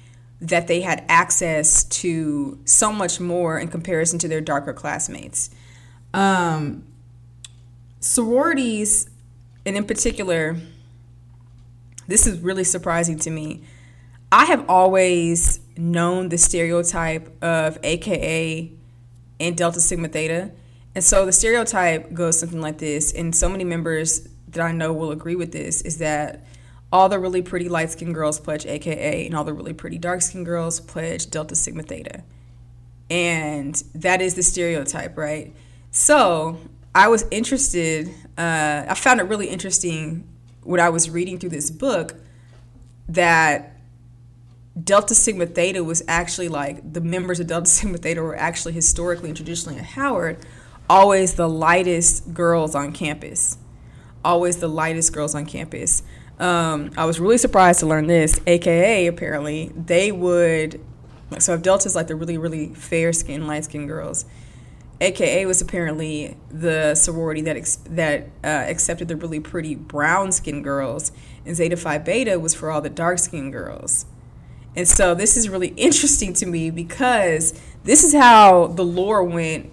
that 0.42 0.68
they 0.68 0.82
had 0.82 1.02
access 1.08 1.84
to 1.84 2.58
so 2.66 2.92
much 2.92 3.18
more 3.18 3.58
in 3.58 3.68
comparison 3.68 4.18
to 4.18 4.28
their 4.28 4.42
darker 4.42 4.74
classmates. 4.74 5.48
Um, 6.12 6.84
sororities 8.00 9.08
and 9.64 9.74
in 9.74 9.84
particular 9.84 10.58
this 12.06 12.26
is 12.26 12.38
really 12.40 12.64
surprising 12.64 13.18
to 13.20 13.30
me. 13.30 13.62
I 14.30 14.44
have 14.44 14.68
always 14.68 15.60
known 15.76 16.28
the 16.28 16.38
stereotype 16.38 17.31
of 17.43 17.78
AKA 17.83 18.73
and 19.40 19.57
Delta 19.57 19.81
Sigma 19.81 20.09
Theta. 20.09 20.52
And 20.95 21.02
so 21.02 21.26
the 21.26 21.33
stereotype 21.33 22.12
goes 22.12 22.38
something 22.38 22.61
like 22.61 22.78
this, 22.78 23.12
and 23.12 23.35
so 23.35 23.49
many 23.49 23.64
members 23.64 24.28
that 24.49 24.64
I 24.64 24.73
know 24.73 24.93
will 24.93 25.11
agree 25.11 25.35
with 25.35 25.50
this 25.50 25.83
is 25.83 25.99
that 25.99 26.45
all 26.93 27.09
the 27.09 27.19
really 27.19 27.43
pretty 27.43 27.69
light 27.69 27.90
skinned 27.90 28.14
girls 28.14 28.38
pledge 28.38 28.64
AKA, 28.64 29.26
and 29.26 29.35
all 29.35 29.43
the 29.43 29.52
really 29.52 29.73
pretty 29.73 29.99
dark 29.99 30.23
skinned 30.23 30.47
girls 30.47 30.78
pledge 30.78 31.28
Delta 31.31 31.57
Sigma 31.57 31.83
Theta. 31.83 32.23
And 33.11 33.75
that 33.95 34.23
is 34.23 34.35
the 34.35 34.43
stereotype, 34.43 35.19
right? 35.19 35.52
So 35.90 36.59
I 36.95 37.09
was 37.09 37.26
interested, 37.33 38.09
uh, 38.38 38.85
I 38.88 38.95
found 38.95 39.19
it 39.19 39.25
really 39.25 39.49
interesting 39.49 40.28
when 40.62 40.78
I 40.78 40.90
was 40.90 41.11
reading 41.11 41.38
through 41.38 41.50
this 41.50 41.71
book 41.71 42.14
that 43.09 43.74
Delta 44.83 45.14
Sigma 45.14 45.47
Theta 45.47 45.85
was 45.85 46.02
actually 46.09 46.49
like 46.49 46.93
the 46.93 47.00
members 47.00 47.38
of 47.40 47.47
Delta 47.47 47.66
Sigma 47.71 47.99
Theta 47.99 48.23
were 48.23 48.37
actually 48.37 48.73
historically 48.73 49.31
and 49.31 49.37
traditionally 49.37 49.78
at 49.78 49.85
Howard 49.85 50.45
always 50.88 51.35
the 51.35 51.49
lightest 51.49 52.33
girls 52.35 52.75
on 52.75 52.93
campus. 52.93 53.59
Always 54.25 54.59
the 54.59 54.69
lightest 54.69 55.12
girls 55.12 55.35
on 55.35 55.47
campus. 55.47 56.02
Um, 56.38 56.90
I 56.97 57.04
was 57.04 57.21
really 57.21 57.38
surprised 57.38 57.81
to 57.81 57.87
learn 57.87 58.07
this. 58.07 58.40
AKA, 58.47 59.07
apparently, 59.07 59.71
they 59.76 60.11
would. 60.11 60.81
So 61.38 61.54
if 61.54 61.62
Delta's 61.62 61.95
like 61.95 62.07
the 62.07 62.16
really, 62.16 62.38
really 62.38 62.75
fair 62.75 63.12
skinned, 63.12 63.47
light 63.47 63.64
skinned 63.64 63.88
girls, 63.88 64.25
AKA 65.00 65.47
was 65.47 65.61
apparently 65.61 66.37
the 66.50 66.95
sorority 66.95 67.43
that 67.43 67.57
ex- 67.57 67.78
that 67.90 68.28
uh, 68.43 68.47
accepted 68.47 69.09
the 69.09 69.16
really 69.16 69.40
pretty 69.40 69.75
brown 69.75 70.33
skinned 70.33 70.64
girls, 70.64 71.12
and 71.45 71.54
Zeta 71.54 71.76
Phi 71.76 71.99
Beta 71.99 72.38
was 72.38 72.54
for 72.54 72.71
all 72.71 72.81
the 72.81 72.90
dark 72.90 73.19
skinned 73.19 73.52
girls. 73.52 74.07
And 74.76 74.88
so 74.88 75.14
this 75.14 75.37
is 75.37 75.49
really 75.49 75.69
interesting 75.76 76.33
to 76.35 76.47
me 76.47 76.71
because 76.71 77.61
this 77.85 78.02
is 78.02 78.12
how 78.14 78.69
the 78.69 78.85
lore 78.85 79.23
went 79.23 79.71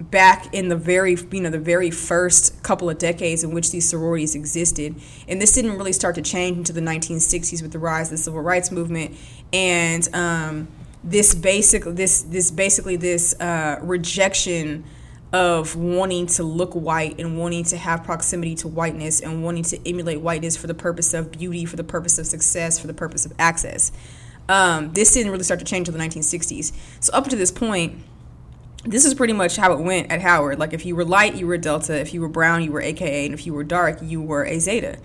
back 0.00 0.52
in 0.52 0.68
the 0.68 0.76
very 0.76 1.16
you 1.30 1.40
know 1.40 1.50
the 1.50 1.58
very 1.58 1.90
first 1.90 2.62
couple 2.62 2.90
of 2.90 2.98
decades 2.98 3.44
in 3.44 3.52
which 3.52 3.70
these 3.70 3.88
sororities 3.88 4.34
existed. 4.34 4.94
And 5.28 5.40
this 5.40 5.52
didn't 5.52 5.76
really 5.76 5.92
start 5.92 6.16
to 6.16 6.22
change 6.22 6.56
until 6.58 6.74
the 6.74 6.80
1960s 6.80 7.62
with 7.62 7.72
the 7.72 7.78
rise 7.78 8.08
of 8.08 8.12
the 8.12 8.18
civil 8.18 8.40
rights 8.40 8.70
movement. 8.70 9.16
And 9.52 10.08
um, 10.14 10.68
this 11.04 11.34
basic 11.34 11.84
this 11.84 12.22
this 12.22 12.50
basically 12.50 12.96
this 12.96 13.38
uh, 13.40 13.78
rejection 13.82 14.84
of 15.32 15.74
wanting 15.74 16.26
to 16.26 16.44
look 16.44 16.74
white 16.74 17.18
and 17.18 17.36
wanting 17.36 17.64
to 17.64 17.76
have 17.76 18.04
proximity 18.04 18.54
to 18.54 18.68
whiteness 18.68 19.20
and 19.20 19.42
wanting 19.42 19.64
to 19.64 19.88
emulate 19.88 20.20
whiteness 20.20 20.56
for 20.56 20.68
the 20.68 20.74
purpose 20.74 21.12
of 21.12 21.32
beauty 21.32 21.64
for 21.64 21.74
the 21.74 21.82
purpose 21.82 22.20
of 22.20 22.26
success 22.26 22.78
for 22.78 22.86
the 22.86 22.94
purpose 22.94 23.26
of 23.26 23.32
access 23.36 23.90
um, 24.48 24.92
this 24.92 25.12
didn't 25.14 25.32
really 25.32 25.44
start 25.44 25.60
to 25.60 25.66
change 25.66 25.88
until 25.88 26.00
the 26.00 26.08
1960s 26.08 26.72
so 27.00 27.12
up 27.12 27.28
to 27.28 27.36
this 27.36 27.50
point 27.50 27.98
this 28.84 29.04
is 29.04 29.14
pretty 29.14 29.32
much 29.32 29.56
how 29.56 29.72
it 29.72 29.80
went 29.80 30.10
at 30.12 30.20
Howard. 30.20 30.58
Like 30.58 30.72
if 30.72 30.84
you 30.84 30.94
were 30.94 31.04
light, 31.04 31.34
you 31.34 31.46
were 31.46 31.56
Delta. 31.56 31.98
If 31.98 32.12
you 32.12 32.20
were 32.20 32.28
brown, 32.28 32.62
you 32.62 32.70
were 32.70 32.82
AKA, 32.82 33.24
and 33.24 33.34
if 33.34 33.46
you 33.46 33.54
were 33.54 33.64
dark, 33.64 33.98
you 34.02 34.20
were 34.20 34.44
a 34.44 34.58
Zeta. 34.58 34.98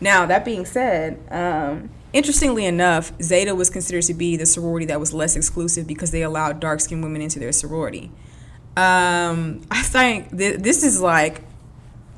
Now 0.00 0.26
that 0.26 0.44
being 0.44 0.64
said, 0.64 1.20
um, 1.30 1.90
interestingly 2.12 2.64
enough, 2.64 3.12
Zeta 3.20 3.54
was 3.54 3.70
considered 3.70 4.04
to 4.04 4.14
be 4.14 4.36
the 4.36 4.46
sorority 4.46 4.86
that 4.86 5.00
was 5.00 5.12
less 5.12 5.36
exclusive 5.36 5.86
because 5.86 6.10
they 6.12 6.22
allowed 6.22 6.60
dark 6.60 6.80
skinned 6.80 7.02
women 7.02 7.20
into 7.20 7.38
their 7.38 7.52
sorority. 7.52 8.10
Um, 8.76 9.62
I 9.70 9.82
think 9.82 10.36
th- 10.36 10.60
this 10.60 10.84
is 10.84 11.00
like 11.00 11.40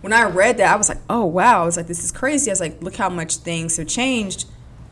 when 0.00 0.12
I 0.12 0.24
read 0.24 0.58
that, 0.58 0.72
I 0.72 0.76
was 0.76 0.88
like, 0.88 0.98
oh 1.08 1.24
wow, 1.24 1.62
I 1.62 1.64
was 1.64 1.76
like, 1.76 1.86
this 1.86 2.04
is 2.04 2.12
crazy. 2.12 2.50
I 2.50 2.52
was 2.52 2.60
like, 2.60 2.82
look 2.82 2.96
how 2.96 3.08
much 3.08 3.36
things 3.36 3.76
have 3.78 3.86
changed 3.86 4.46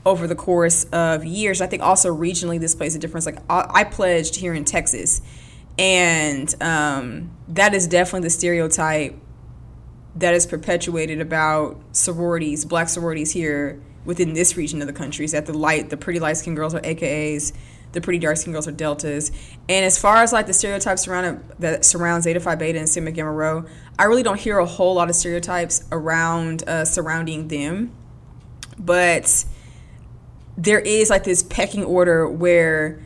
over 0.06 0.26
the 0.26 0.36
course 0.36 0.84
of 0.84 1.24
years. 1.24 1.60
I 1.60 1.66
think 1.66 1.82
also 1.82 2.14
regionally, 2.14 2.58
this 2.58 2.74
plays 2.74 2.94
a 2.94 2.98
difference. 2.98 3.26
Like 3.26 3.38
I, 3.50 3.66
I 3.74 3.84
pledged 3.84 4.36
here 4.36 4.54
in 4.54 4.64
Texas 4.64 5.20
and 5.78 6.54
um, 6.62 7.30
that 7.48 7.74
is 7.74 7.86
definitely 7.86 8.26
the 8.26 8.30
stereotype 8.30 9.14
that 10.14 10.32
is 10.32 10.46
perpetuated 10.46 11.20
about 11.20 11.78
sororities, 11.92 12.64
black 12.64 12.88
sororities 12.88 13.32
here 13.32 13.82
within 14.04 14.32
this 14.32 14.56
region 14.56 14.80
of 14.80 14.86
the 14.86 14.92
country. 14.92 15.24
Is 15.24 15.32
that 15.32 15.44
the 15.44 15.52
light, 15.52 15.90
the 15.90 15.96
pretty 15.96 16.20
light 16.20 16.38
skinned 16.38 16.56
girls 16.56 16.74
are 16.74 16.80
AKAs, 16.80 17.52
the 17.92 18.00
pretty 18.00 18.18
dark 18.18 18.38
skinned 18.38 18.54
girls 18.54 18.66
are 18.66 18.72
deltas. 18.72 19.30
And 19.68 19.84
as 19.84 19.98
far 19.98 20.22
as 20.22 20.32
like 20.32 20.46
the 20.46 20.54
stereotypes 20.54 21.06
around 21.06 21.44
that 21.58 21.84
surround 21.84 22.22
Zeta 22.22 22.40
Phi 22.40 22.54
Beta 22.54 22.78
and 22.78 22.88
Sigma 22.88 23.10
Gamma 23.10 23.32
Rho, 23.32 23.66
I 23.98 24.04
really 24.04 24.22
don't 24.22 24.40
hear 24.40 24.58
a 24.58 24.66
whole 24.66 24.94
lot 24.94 25.10
of 25.10 25.16
stereotypes 25.16 25.84
around 25.92 26.66
uh, 26.66 26.86
surrounding 26.86 27.48
them, 27.48 27.92
but 28.78 29.44
there 30.56 30.80
is 30.80 31.10
like 31.10 31.24
this 31.24 31.42
pecking 31.42 31.84
order 31.84 32.28
where 32.28 33.00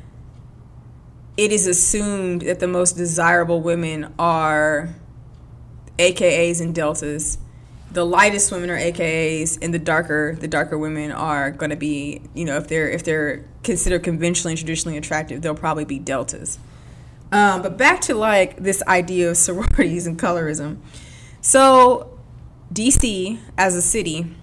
it 1.37 1.53
is 1.53 1.67
assumed 1.67 2.43
that 2.43 2.61
the 2.61 2.69
most 2.69 2.97
desirable 2.97 3.61
women 3.61 4.13
are 4.19 4.91
AKAs 5.99 6.61
and 6.61 6.75
deltas. 6.75 7.39
The 7.93 8.05
lightest 8.05 8.53
women 8.53 8.71
are 8.71 8.79
AKAs, 8.79 9.59
and 9.61 9.75
the 9.75 9.79
darker 9.79 10.37
the 10.39 10.47
darker 10.47 10.79
women 10.79 11.11
are 11.11 11.51
going 11.51 11.71
to 11.71 11.77
be, 11.77 12.23
you 12.35 12.45
know, 12.45 12.57
if 12.57 12.69
they're 12.69 12.89
if 12.89 13.05
they're 13.05 13.45
considered 13.65 14.05
conventionally 14.05 14.53
and 14.53 14.59
traditionally 14.59 14.97
attractive, 14.97 15.43
they'll 15.43 15.55
probably 15.55 15.85
be 15.85 15.99
deltas. 15.99 16.59
Um, 17.33 17.63
but 17.63 17.77
back 17.77 18.01
to 18.03 18.15
like 18.15 18.57
this 18.57 18.83
idea 18.87 19.31
of 19.31 19.37
sororities 19.37 20.07
and 20.07 20.19
colorism. 20.19 20.79
So, 21.41 22.19
DC 22.73 23.39
as 23.57 23.75
a 23.75 23.83
city 23.83 24.37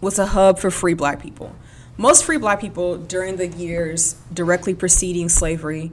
was 0.00 0.18
a 0.18 0.26
hub 0.26 0.58
for 0.58 0.70
free 0.70 0.94
black 0.94 1.20
people. 1.20 1.54
Most 1.98 2.24
free 2.24 2.38
black 2.38 2.60
people 2.60 2.96
during 2.96 3.36
the 3.36 3.48
years 3.48 4.14
directly 4.32 4.72
preceding 4.72 5.28
slavery 5.28 5.92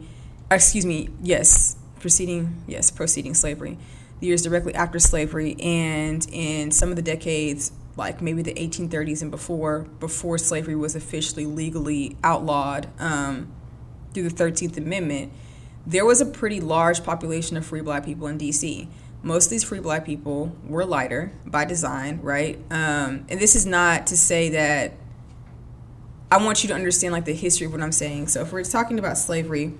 excuse 0.51 0.85
me, 0.85 1.09
yes, 1.21 1.75
preceding, 1.99 2.63
yes, 2.67 2.91
proceeding 2.91 3.33
slavery, 3.33 3.77
the 4.19 4.27
years 4.27 4.41
directly 4.41 4.73
after 4.75 4.99
slavery, 4.99 5.55
and 5.59 6.27
in 6.31 6.71
some 6.71 6.89
of 6.89 6.95
the 6.95 7.01
decades, 7.01 7.71
like 7.97 8.21
maybe 8.21 8.41
the 8.41 8.53
1830s 8.53 9.21
and 9.21 9.31
before, 9.31 9.87
before 9.99 10.37
slavery 10.37 10.75
was 10.75 10.95
officially 10.95 11.45
legally 11.45 12.17
outlawed 12.23 12.87
um, 12.99 13.51
through 14.13 14.29
the 14.29 14.43
13th 14.43 14.77
Amendment, 14.77 15.31
there 15.87 16.05
was 16.05 16.21
a 16.21 16.25
pretty 16.25 16.59
large 16.59 17.03
population 17.03 17.57
of 17.57 17.65
free 17.65 17.81
black 17.81 18.05
people 18.05 18.27
in 18.27 18.37
DC. 18.37 18.87
Most 19.21 19.45
of 19.45 19.51
these 19.51 19.63
free 19.63 19.79
black 19.79 20.05
people 20.05 20.55
were 20.67 20.85
lighter 20.85 21.31
by 21.45 21.65
design, 21.65 22.19
right? 22.21 22.57
Um, 22.69 23.25
and 23.29 23.39
this 23.39 23.55
is 23.55 23.65
not 23.65 24.07
to 24.07 24.17
say 24.17 24.49
that 24.49 24.93
I 26.35 26.43
want 26.43 26.63
you 26.63 26.67
to 26.67 26.75
understand 26.75 27.13
like 27.13 27.23
the 27.23 27.33
history 27.33 27.65
of 27.65 27.71
what 27.71 27.81
I'm 27.81 27.93
saying. 27.93 28.27
So 28.27 28.41
if 28.41 28.51
we're 28.51 28.65
talking 28.65 28.99
about 28.99 29.17
slavery, 29.17 29.73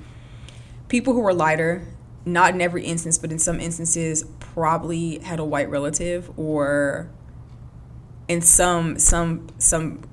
people 0.87 1.13
who 1.13 1.19
were 1.19 1.33
lighter, 1.33 1.85
not 2.23 2.53
in 2.53 2.61
every 2.61 2.85
instance, 2.85 3.17
but 3.17 3.29
in 3.29 3.39
some 3.39 3.59
instances, 3.59 4.23
probably 4.39 5.19
had 5.19 5.39
a 5.39 5.43
white 5.43 5.69
relative 5.69 6.31
or 6.39 7.09
in 8.29 8.41
some 8.41 8.97
some 8.97 9.49
some 9.57 10.03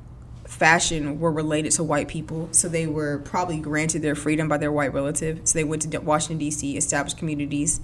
fashion 0.45 1.21
were 1.21 1.31
related 1.31 1.71
to 1.75 1.85
white 1.85 2.09
people. 2.09 2.49
So 2.51 2.69
they 2.69 2.89
were 2.89 3.21
probably 3.21 3.61
granted 3.61 4.03
their 4.03 4.17
freedom 4.17 4.49
by 4.49 4.59
their 4.59 4.73
white 4.73 4.93
relative. 4.93 5.43
So 5.45 5.57
they 5.61 5.65
went 5.65 5.83
to 5.83 5.99
washington 6.01 6.39
d.c 6.39 6.77
established 6.77 7.19
communities. 7.19 7.81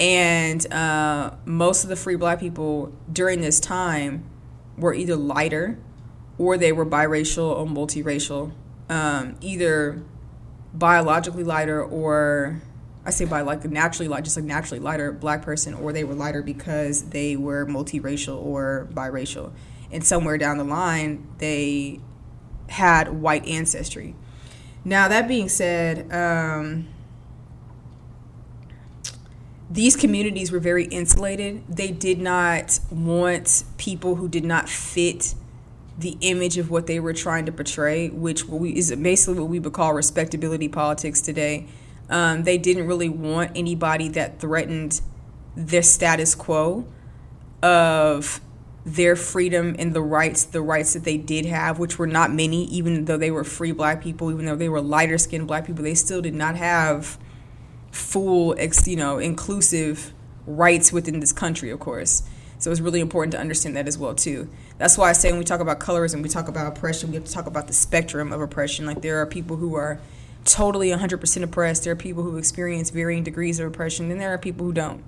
And 0.00 0.66
uh, 0.72 1.34
most 1.44 1.84
of 1.84 1.90
the 1.90 1.96
free 1.96 2.16
black 2.16 2.40
people 2.40 2.92
during 3.12 3.40
this 3.40 3.60
time 3.60 4.24
were 4.76 4.94
either 4.94 5.14
lighter 5.14 5.78
or 6.38 6.56
they 6.58 6.72
were 6.72 6.86
biracial 6.86 7.56
or 7.56 7.66
multiracial 7.66 8.52
um, 8.88 9.36
either 9.40 10.02
biologically 10.72 11.44
lighter 11.44 11.82
or 11.82 12.60
I 13.06 13.10
say 13.10 13.26
by 13.26 13.42
like 13.42 13.64
naturally 13.64 14.08
light, 14.08 14.24
just 14.24 14.36
like 14.36 14.46
naturally 14.46 14.80
lighter 14.80 15.12
black 15.12 15.42
person, 15.42 15.74
or 15.74 15.92
they 15.92 16.04
were 16.04 16.14
lighter 16.14 16.42
because 16.42 17.10
they 17.10 17.36
were 17.36 17.66
multiracial 17.66 18.42
or 18.42 18.88
biracial. 18.92 19.52
And 19.92 20.04
somewhere 20.04 20.38
down 20.38 20.58
the 20.58 20.64
line, 20.64 21.26
they 21.38 22.00
had 22.68 23.20
white 23.20 23.46
ancestry. 23.46 24.14
Now, 24.86 25.08
that 25.08 25.28
being 25.28 25.48
said, 25.48 26.10
um, 26.12 26.88
these 29.70 29.96
communities 29.96 30.50
were 30.50 30.58
very 30.58 30.84
insulated. 30.86 31.62
They 31.68 31.90
did 31.90 32.20
not 32.20 32.80
want 32.90 33.64
people 33.76 34.16
who 34.16 34.28
did 34.28 34.44
not 34.44 34.68
fit 34.68 35.34
the 35.98 36.16
image 36.20 36.58
of 36.58 36.70
what 36.70 36.86
they 36.86 36.98
were 36.98 37.12
trying 37.12 37.46
to 37.46 37.52
portray, 37.52 38.08
which 38.08 38.44
is 38.50 38.94
basically 38.96 39.40
what 39.40 39.48
we 39.48 39.60
would 39.60 39.72
call 39.72 39.94
respectability 39.94 40.68
politics 40.68 41.20
today. 41.20 41.66
Um, 42.10 42.42
they 42.42 42.58
didn't 42.58 42.86
really 42.86 43.08
want 43.08 43.52
anybody 43.54 44.08
that 44.08 44.40
threatened 44.40 45.00
their 45.56 45.82
status 45.82 46.34
quo 46.34 46.86
of 47.62 48.40
their 48.84 49.16
freedom 49.16 49.74
and 49.78 49.94
the 49.94 50.02
rights, 50.02 50.44
the 50.44 50.60
rights 50.60 50.92
that 50.92 51.04
they 51.04 51.16
did 51.16 51.46
have, 51.46 51.78
which 51.78 51.98
were 51.98 52.06
not 52.06 52.30
many, 52.30 52.64
even 52.66 53.06
though 53.06 53.16
they 53.16 53.30
were 53.30 53.44
free 53.44 53.72
black 53.72 54.02
people, 54.02 54.30
even 54.30 54.44
though 54.44 54.56
they 54.56 54.68
were 54.68 54.80
lighter 54.80 55.16
skinned 55.16 55.46
black 55.46 55.66
people, 55.66 55.82
they 55.82 55.94
still 55.94 56.20
did 56.20 56.34
not 56.34 56.56
have 56.56 57.18
full, 57.90 58.54
you 58.84 58.96
know, 58.96 59.18
inclusive 59.18 60.12
rights 60.46 60.92
within 60.92 61.20
this 61.20 61.32
country, 61.32 61.70
of 61.70 61.80
course. 61.80 62.24
So 62.58 62.70
it's 62.70 62.80
really 62.80 63.00
important 63.00 63.32
to 63.32 63.38
understand 63.38 63.76
that 63.76 63.88
as 63.88 63.96
well 63.96 64.14
too. 64.14 64.50
That's 64.78 64.98
why 64.98 65.10
I 65.10 65.12
say 65.12 65.30
when 65.30 65.38
we 65.38 65.44
talk 65.44 65.60
about 65.60 65.78
colorism, 65.78 66.22
we 66.22 66.28
talk 66.28 66.48
about 66.48 66.66
oppression, 66.66 67.10
we 67.10 67.16
have 67.16 67.24
to 67.24 67.32
talk 67.32 67.46
about 67.46 67.68
the 67.68 67.72
spectrum 67.72 68.32
of 68.32 68.40
oppression. 68.40 68.86
Like 68.86 69.02
there 69.02 69.20
are 69.20 69.26
people 69.26 69.56
who 69.56 69.74
are 69.76 70.00
totally 70.44 70.88
100% 70.90 71.42
oppressed. 71.42 71.84
There 71.84 71.92
are 71.92 71.96
people 71.96 72.22
who 72.22 72.36
experience 72.36 72.90
varying 72.90 73.22
degrees 73.22 73.60
of 73.60 73.66
oppression, 73.68 74.10
and 74.10 74.20
there 74.20 74.32
are 74.32 74.38
people 74.38 74.66
who 74.66 74.72
don't. 74.72 75.04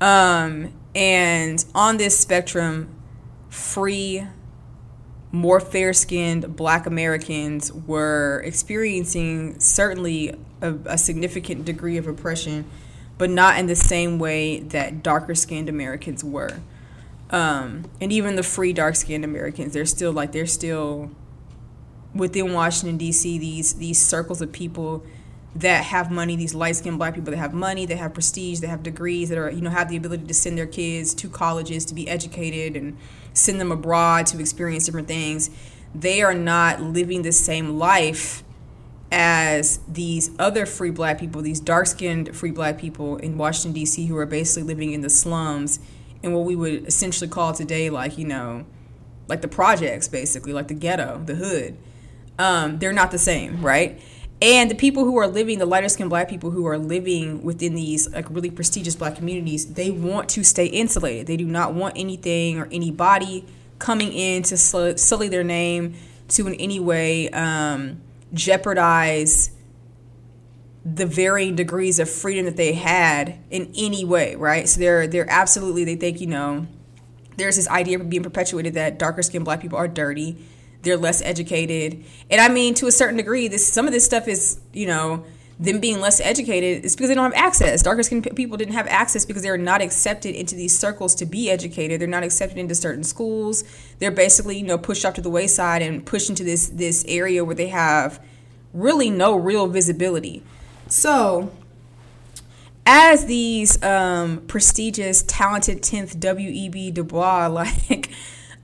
Um, 0.00 0.72
and 0.94 1.64
on 1.74 1.96
this 1.96 2.18
spectrum, 2.18 2.94
free, 3.48 4.26
more 5.32 5.60
fair 5.60 5.92
skinned 5.92 6.56
black 6.56 6.86
Americans 6.86 7.72
were 7.72 8.42
experiencing 8.44 9.58
certainly 9.58 10.34
a, 10.60 10.74
a, 10.84 10.98
significant 10.98 11.64
degree 11.64 11.96
of 11.96 12.06
oppression, 12.06 12.64
but 13.18 13.30
not 13.30 13.58
in 13.58 13.66
the 13.66 13.76
same 13.76 14.18
way 14.18 14.60
that 14.60 15.02
darker 15.02 15.34
skinned 15.34 15.68
Americans 15.68 16.22
were. 16.22 16.60
Um, 17.30 17.84
and 18.00 18.12
even 18.12 18.36
the 18.36 18.42
free 18.42 18.72
dark 18.72 18.96
skinned 18.96 19.24
Americans, 19.24 19.72
they're 19.72 19.86
still 19.86 20.12
like, 20.12 20.32
they're 20.32 20.46
still 20.46 21.10
within 22.14 22.52
Washington, 22.52 22.96
D.C., 22.96 23.38
these, 23.38 23.74
these 23.74 24.00
circles 24.00 24.40
of 24.40 24.52
people 24.52 25.04
that 25.56 25.84
have 25.84 26.10
money, 26.10 26.36
these 26.36 26.54
light 26.54 26.76
skinned 26.76 26.98
black 26.98 27.14
people 27.14 27.30
that 27.30 27.38
have 27.38 27.54
money, 27.54 27.86
they 27.86 27.96
have 27.96 28.12
prestige, 28.12 28.60
they 28.60 28.66
have 28.66 28.82
degrees, 28.82 29.28
that 29.30 29.38
are, 29.38 29.50
you 29.50 29.60
know, 29.60 29.70
have 29.70 29.88
the 29.88 29.96
ability 29.96 30.26
to 30.26 30.34
send 30.34 30.56
their 30.56 30.66
kids 30.66 31.14
to 31.14 31.28
colleges 31.28 31.84
to 31.86 31.94
be 31.94 32.08
educated 32.08 32.76
and 32.76 32.96
send 33.32 33.60
them 33.60 33.72
abroad 33.72 34.26
to 34.26 34.38
experience 34.38 34.86
different 34.86 35.08
things. 35.08 35.50
They 35.94 36.22
are 36.22 36.34
not 36.34 36.80
living 36.80 37.22
the 37.22 37.32
same 37.32 37.78
life 37.78 38.44
as 39.10 39.78
these 39.88 40.30
other 40.38 40.66
free 40.66 40.90
black 40.90 41.18
people, 41.18 41.40
these 41.40 41.60
dark 41.60 41.86
skinned 41.86 42.36
free 42.36 42.50
black 42.50 42.76
people 42.76 43.16
in 43.16 43.38
Washington, 43.38 43.72
D.C., 43.72 44.06
who 44.06 44.16
are 44.16 44.26
basically 44.26 44.64
living 44.64 44.92
in 44.92 45.00
the 45.00 45.10
slums 45.10 45.78
in 46.26 46.32
what 46.32 46.44
we 46.44 46.56
would 46.56 46.86
essentially 46.86 47.28
call 47.28 47.52
today, 47.52 47.88
like, 47.90 48.18
you 48.18 48.26
know, 48.26 48.66
like 49.28 49.40
the 49.40 49.48
projects, 49.48 50.08
basically, 50.08 50.52
like 50.52 50.68
the 50.68 50.74
ghetto, 50.74 51.22
the 51.24 51.34
hood. 51.34 51.76
Um, 52.38 52.78
they're 52.78 52.92
not 52.92 53.10
the 53.10 53.18
same, 53.18 53.62
right? 53.62 54.00
and 54.42 54.70
the 54.70 54.74
people 54.74 55.04
who 55.04 55.16
are 55.16 55.26
living 55.26 55.58
the 55.58 55.66
lighter 55.66 55.88
skinned 55.88 56.10
black 56.10 56.28
people 56.28 56.50
who 56.50 56.66
are 56.66 56.76
living 56.76 57.42
within 57.42 57.74
these 57.74 58.12
like 58.12 58.28
really 58.30 58.50
prestigious 58.50 58.94
black 58.94 59.16
communities 59.16 59.72
they 59.74 59.90
want 59.90 60.28
to 60.28 60.44
stay 60.44 60.66
insulated 60.66 61.26
they 61.26 61.36
do 61.36 61.46
not 61.46 61.74
want 61.74 61.94
anything 61.96 62.58
or 62.58 62.68
anybody 62.70 63.46
coming 63.78 64.12
in 64.12 64.42
to 64.42 64.56
sully 64.56 65.28
their 65.28 65.44
name 65.44 65.94
to 66.28 66.46
in 66.46 66.54
any 66.54 66.78
way 66.78 67.30
um, 67.30 68.00
jeopardize 68.34 69.50
the 70.94 71.06
varying 71.06 71.56
degrees 71.56 71.98
of 71.98 72.08
freedom 72.08 72.44
that 72.44 72.56
they 72.56 72.72
had 72.72 73.38
in 73.50 73.72
any 73.76 74.04
way 74.04 74.36
right 74.36 74.68
so 74.68 74.78
they're 74.78 75.06
they're 75.08 75.28
absolutely 75.28 75.84
they 75.84 75.96
think 75.96 76.20
you 76.20 76.26
know 76.28 76.66
there's 77.36 77.56
this 77.56 77.68
idea 77.68 77.98
being 77.98 78.22
perpetuated 78.22 78.74
that 78.74 78.98
darker 78.98 79.22
skinned 79.22 79.44
black 79.44 79.60
people 79.60 79.76
are 79.76 79.88
dirty 79.88 80.38
they're 80.86 80.96
less 80.96 81.20
educated. 81.20 82.04
And 82.30 82.40
I 82.40 82.48
mean, 82.48 82.74
to 82.74 82.86
a 82.86 82.92
certain 82.92 83.16
degree, 83.16 83.48
this 83.48 83.70
some 83.70 83.86
of 83.86 83.92
this 83.92 84.04
stuff 84.04 84.28
is, 84.28 84.60
you 84.72 84.86
know, 84.86 85.24
them 85.58 85.80
being 85.80 86.00
less 86.00 86.20
educated 86.20 86.84
is 86.84 86.94
because 86.94 87.08
they 87.08 87.14
don't 87.14 87.32
have 87.32 87.44
access. 87.44 87.82
Darker 87.82 88.02
skinned 88.02 88.28
people 88.36 88.56
didn't 88.56 88.74
have 88.74 88.86
access 88.88 89.24
because 89.24 89.42
they're 89.42 89.58
not 89.58 89.82
accepted 89.82 90.34
into 90.34 90.54
these 90.54 90.78
circles 90.78 91.14
to 91.16 91.26
be 91.26 91.50
educated. 91.50 92.00
They're 92.00 92.08
not 92.08 92.22
accepted 92.22 92.58
into 92.58 92.74
certain 92.74 93.04
schools. 93.04 93.64
They're 93.98 94.10
basically, 94.10 94.58
you 94.58 94.64
know, 94.64 94.78
pushed 94.78 95.04
off 95.04 95.14
to 95.14 95.20
the 95.20 95.30
wayside 95.30 95.82
and 95.82 96.04
pushed 96.04 96.30
into 96.30 96.44
this 96.44 96.68
this 96.68 97.04
area 97.08 97.44
where 97.44 97.54
they 97.54 97.68
have 97.68 98.22
really 98.72 99.10
no 99.10 99.34
real 99.34 99.66
visibility. 99.66 100.42
So, 100.88 101.52
as 102.84 103.26
these 103.26 103.82
um, 103.82 104.42
prestigious, 104.46 105.22
talented 105.22 105.82
10th 105.82 106.20
W.E.B. 106.20 106.92
Du 106.92 107.02
Bois, 107.02 107.46
like 107.48 108.10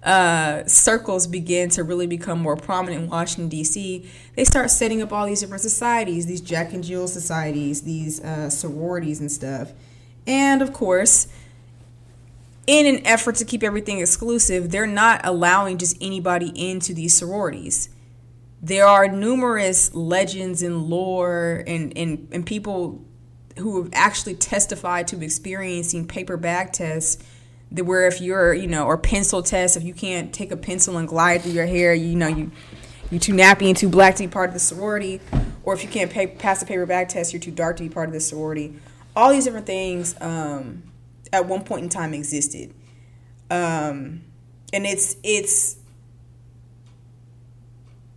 uh, 0.02 0.64
circles 0.66 1.26
begin 1.26 1.68
to 1.70 1.82
really 1.82 2.06
become 2.06 2.38
more 2.38 2.56
prominent 2.56 3.04
in 3.04 3.10
Washington, 3.10 3.48
D.C., 3.48 4.08
they 4.36 4.44
start 4.44 4.70
setting 4.70 5.02
up 5.02 5.12
all 5.12 5.26
these 5.26 5.40
different 5.40 5.62
societies, 5.62 6.26
these 6.26 6.40
Jack 6.40 6.72
and 6.72 6.82
Jill 6.82 7.08
societies, 7.08 7.82
these 7.82 8.20
uh, 8.20 8.48
sororities 8.48 9.20
and 9.20 9.30
stuff. 9.30 9.72
And 10.26 10.62
of 10.62 10.72
course, 10.72 11.26
in 12.66 12.86
an 12.86 13.04
effort 13.04 13.36
to 13.36 13.44
keep 13.44 13.62
everything 13.62 13.98
exclusive, 13.98 14.70
they're 14.70 14.86
not 14.86 15.20
allowing 15.24 15.78
just 15.78 15.96
anybody 16.00 16.52
into 16.54 16.94
these 16.94 17.14
sororities. 17.14 17.88
There 18.62 18.86
are 18.86 19.08
numerous 19.08 19.92
legends 19.92 20.62
and 20.62 20.84
lore 20.84 21.64
and, 21.66 21.96
and, 21.98 22.28
and 22.30 22.46
people 22.46 23.04
who 23.58 23.82
have 23.82 23.90
actually 23.92 24.34
testified 24.34 25.08
to 25.08 25.22
experiencing 25.22 26.06
paper 26.06 26.36
bag 26.36 26.72
tests 26.72 27.22
that 27.72 27.84
where 27.84 28.06
if 28.06 28.20
you're 28.20 28.54
you 28.54 28.66
know 28.66 28.84
or 28.84 28.96
pencil 28.96 29.42
test 29.42 29.76
if 29.76 29.82
you 29.82 29.94
can't 29.94 30.32
take 30.32 30.52
a 30.52 30.56
pencil 30.56 30.96
and 30.96 31.08
glide 31.08 31.42
through 31.42 31.52
your 31.52 31.66
hair 31.66 31.94
you 31.94 32.14
know 32.14 32.28
you 32.28 32.50
you're 33.12 33.20
too 33.20 33.34
nappy 33.34 33.68
and 33.68 33.76
too 33.76 33.90
black 33.90 34.14
to 34.16 34.22
be 34.22 34.28
part 34.28 34.48
of 34.48 34.54
the 34.54 34.60
sorority. 34.60 35.20
Or 35.64 35.74
if 35.74 35.82
you 35.82 35.90
can't 35.90 36.10
pay, 36.10 36.26
pass 36.26 36.60
the 36.60 36.66
paper 36.66 36.86
bag 36.86 37.10
test 37.10 37.34
you're 37.34 37.42
too 37.42 37.50
dark 37.50 37.76
to 37.76 37.82
be 37.82 37.90
part 37.90 38.08
of 38.08 38.14
the 38.14 38.20
sorority. 38.20 38.74
All 39.14 39.30
these 39.30 39.44
different 39.44 39.66
things 39.66 40.14
um, 40.22 40.82
at 41.30 41.46
one 41.46 41.62
point 41.62 41.82
in 41.82 41.88
time 41.90 42.14
existed. 42.14 42.72
Um, 43.50 44.22
and 44.72 44.86
it's 44.86 45.16
it's 45.22 45.76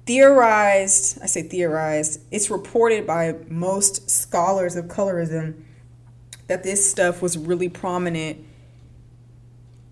theorized 0.06 1.20
i 1.24 1.26
say 1.26 1.42
theorized 1.42 2.22
it's 2.32 2.50
reported 2.50 3.08
by 3.08 3.36
most 3.50 4.10
scholars 4.10 4.76
of 4.76 4.86
colorism 4.86 5.56
that 6.48 6.64
this 6.64 6.90
stuff 6.90 7.22
was 7.22 7.38
really 7.38 7.70
prominent 7.70 8.46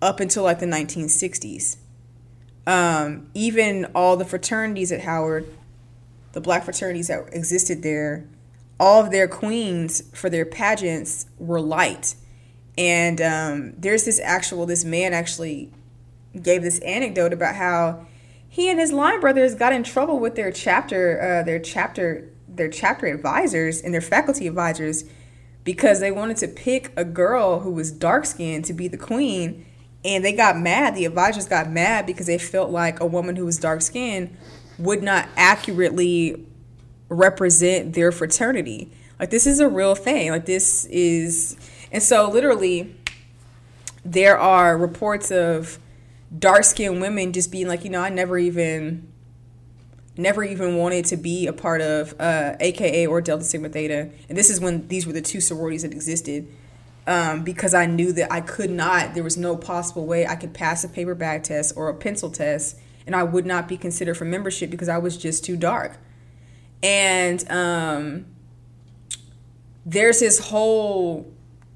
up 0.00 0.20
until 0.20 0.44
like 0.44 0.60
the 0.60 0.66
1960s. 0.66 1.76
Um, 2.66 3.28
even 3.34 3.86
all 3.94 4.16
the 4.16 4.24
fraternities 4.24 4.92
at 4.92 5.00
Howard, 5.00 5.46
the 6.32 6.40
black 6.40 6.64
fraternities 6.64 7.08
that 7.08 7.28
existed 7.32 7.82
there, 7.82 8.26
all 8.78 9.02
of 9.02 9.10
their 9.10 9.28
queens 9.28 10.02
for 10.12 10.28
their 10.28 10.44
pageants 10.44 11.26
were 11.38 11.60
light. 11.60 12.14
And 12.76 13.20
um, 13.20 13.74
there's 13.78 14.04
this 14.04 14.20
actual, 14.20 14.66
this 14.66 14.84
man 14.84 15.12
actually 15.12 15.70
gave 16.40 16.62
this 16.62 16.80
anecdote 16.80 17.32
about 17.32 17.54
how 17.54 18.06
he 18.54 18.70
and 18.70 18.78
his 18.78 18.92
line 18.92 19.18
brothers 19.18 19.56
got 19.56 19.72
in 19.72 19.82
trouble 19.82 20.20
with 20.20 20.36
their 20.36 20.52
chapter, 20.52 21.20
uh, 21.20 21.42
their 21.42 21.58
chapter, 21.58 22.30
their 22.46 22.68
chapter 22.68 23.06
advisors 23.08 23.80
and 23.80 23.92
their 23.92 24.00
faculty 24.00 24.46
advisors 24.46 25.02
because 25.64 25.98
they 25.98 26.12
wanted 26.12 26.36
to 26.36 26.46
pick 26.46 26.92
a 26.96 27.04
girl 27.04 27.58
who 27.58 27.72
was 27.72 27.90
dark 27.90 28.24
skinned 28.24 28.64
to 28.64 28.72
be 28.72 28.86
the 28.86 28.96
queen 28.96 29.66
and 30.04 30.24
they 30.24 30.32
got 30.32 30.56
mad. 30.56 30.94
The 30.94 31.04
advisors 31.04 31.48
got 31.48 31.68
mad 31.68 32.06
because 32.06 32.26
they 32.28 32.38
felt 32.38 32.70
like 32.70 33.00
a 33.00 33.06
woman 33.06 33.34
who 33.34 33.44
was 33.44 33.58
dark 33.58 33.82
skinned 33.82 34.36
would 34.78 35.02
not 35.02 35.28
accurately 35.36 36.46
represent 37.08 37.94
their 37.94 38.12
fraternity. 38.12 38.88
Like 39.18 39.30
this 39.30 39.48
is 39.48 39.58
a 39.58 39.68
real 39.68 39.96
thing. 39.96 40.30
Like 40.30 40.46
this 40.46 40.84
is, 40.84 41.56
and 41.90 42.00
so 42.00 42.30
literally, 42.30 42.94
there 44.04 44.38
are 44.38 44.78
reports 44.78 45.32
of 45.32 45.80
dark 46.36 46.64
skinned 46.64 47.00
women 47.00 47.32
just 47.32 47.50
being 47.50 47.68
like, 47.68 47.84
you 47.84 47.90
know, 47.90 48.00
I 48.00 48.08
never 48.08 48.38
even, 48.38 49.12
never 50.16 50.42
even 50.44 50.76
wanted 50.76 51.04
to 51.06 51.16
be 51.16 51.46
a 51.46 51.52
part 51.52 51.80
of 51.80 52.14
uh, 52.20 52.56
AKA 52.60 53.06
or 53.06 53.20
Delta 53.20 53.44
Sigma 53.44 53.68
Theta. 53.68 54.10
And 54.28 54.36
this 54.36 54.50
is 54.50 54.60
when 54.60 54.88
these 54.88 55.06
were 55.06 55.12
the 55.12 55.22
two 55.22 55.40
sororities 55.40 55.82
that 55.82 55.92
existed 55.92 56.48
um, 57.06 57.42
because 57.44 57.74
I 57.74 57.86
knew 57.86 58.12
that 58.12 58.32
I 58.32 58.40
could 58.40 58.70
not, 58.70 59.14
there 59.14 59.22
was 59.22 59.36
no 59.36 59.56
possible 59.56 60.06
way 60.06 60.26
I 60.26 60.36
could 60.36 60.54
pass 60.54 60.84
a 60.84 60.88
paper 60.88 61.14
bag 61.14 61.42
test 61.42 61.74
or 61.76 61.88
a 61.88 61.94
pencil 61.94 62.30
test, 62.30 62.78
and 63.06 63.14
I 63.14 63.22
would 63.22 63.44
not 63.44 63.68
be 63.68 63.76
considered 63.76 64.16
for 64.16 64.24
membership 64.24 64.70
because 64.70 64.88
I 64.88 64.98
was 64.98 65.16
just 65.16 65.44
too 65.44 65.56
dark. 65.56 65.98
And 66.82 67.50
um, 67.50 68.26
there's 69.84 70.20
this 70.20 70.38
whole 70.48 71.30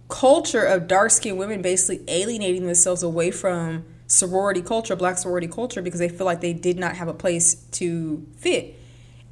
culture 0.08 0.64
of 0.64 0.86
dark 0.86 1.10
skinned 1.10 1.38
women 1.38 1.60
basically 1.60 2.02
alienating 2.08 2.64
themselves 2.64 3.02
away 3.02 3.30
from 3.30 3.84
sorority 4.08 4.62
culture, 4.62 4.96
black 4.96 5.18
sorority 5.18 5.46
culture, 5.46 5.80
because 5.80 6.00
they 6.00 6.08
feel 6.08 6.26
like 6.26 6.40
they 6.40 6.54
did 6.54 6.78
not 6.78 6.96
have 6.96 7.06
a 7.06 7.14
place 7.14 7.54
to 7.72 8.26
fit. 8.36 8.74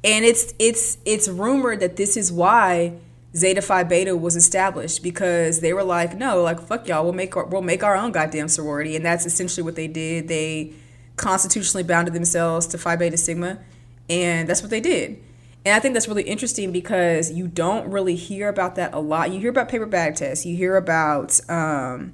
And 0.03 0.23
it's 0.23 0.53
it's 0.59 0.99
it's 1.03 1.27
rumored 1.27 1.81
that 1.81 1.97
this 1.97 2.15
is 2.15 2.31
why 2.31 2.93
Zeta 3.35 3.61
Phi 3.61 3.83
Beta 3.83 4.15
was 4.15 4.35
established 4.35 5.03
because 5.03 5.59
they 5.59 5.73
were 5.73 5.83
like, 5.83 6.15
no, 6.15 6.41
like 6.41 6.61
fuck 6.61 6.87
y'all, 6.87 7.03
we'll 7.03 7.13
make 7.13 7.35
our, 7.35 7.45
we'll 7.45 7.61
make 7.61 7.83
our 7.83 7.95
own 7.95 8.11
goddamn 8.11 8.47
sorority, 8.47 8.95
and 8.95 9.03
that's 9.03 9.25
essentially 9.25 9.63
what 9.63 9.75
they 9.75 9.87
did. 9.87 10.27
They 10.27 10.73
constitutionally 11.17 11.83
bounded 11.83 12.13
themselves 12.13 12.67
to 12.67 12.77
Phi 12.77 12.95
Beta 12.95 13.17
Sigma, 13.17 13.59
and 14.07 14.47
that's 14.47 14.61
what 14.61 14.69
they 14.69 14.79
did. 14.79 15.21
And 15.65 15.75
I 15.75 15.79
think 15.79 15.95
that's 15.95 16.07
really 16.07 16.23
interesting 16.23 16.71
because 16.71 17.31
you 17.31 17.47
don't 17.47 17.89
really 17.91 18.15
hear 18.15 18.47
about 18.47 18.75
that 18.75 18.93
a 18.93 18.99
lot. 18.99 19.31
You 19.31 19.39
hear 19.39 19.49
about 19.49 19.67
paper 19.67 19.87
bag 19.87 20.15
tests, 20.15 20.45
you 20.45 20.55
hear 20.55 20.77
about 20.77 21.41
um, 21.49 22.13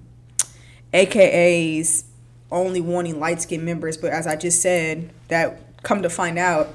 AKAs 0.93 2.05
only 2.53 2.79
wanting 2.79 3.19
light 3.19 3.41
skinned 3.41 3.65
members, 3.65 3.97
but 3.97 4.11
as 4.11 4.27
I 4.27 4.35
just 4.35 4.61
said, 4.61 5.11
that 5.27 5.59
come 5.83 6.01
to 6.03 6.09
find 6.09 6.37
out 6.39 6.69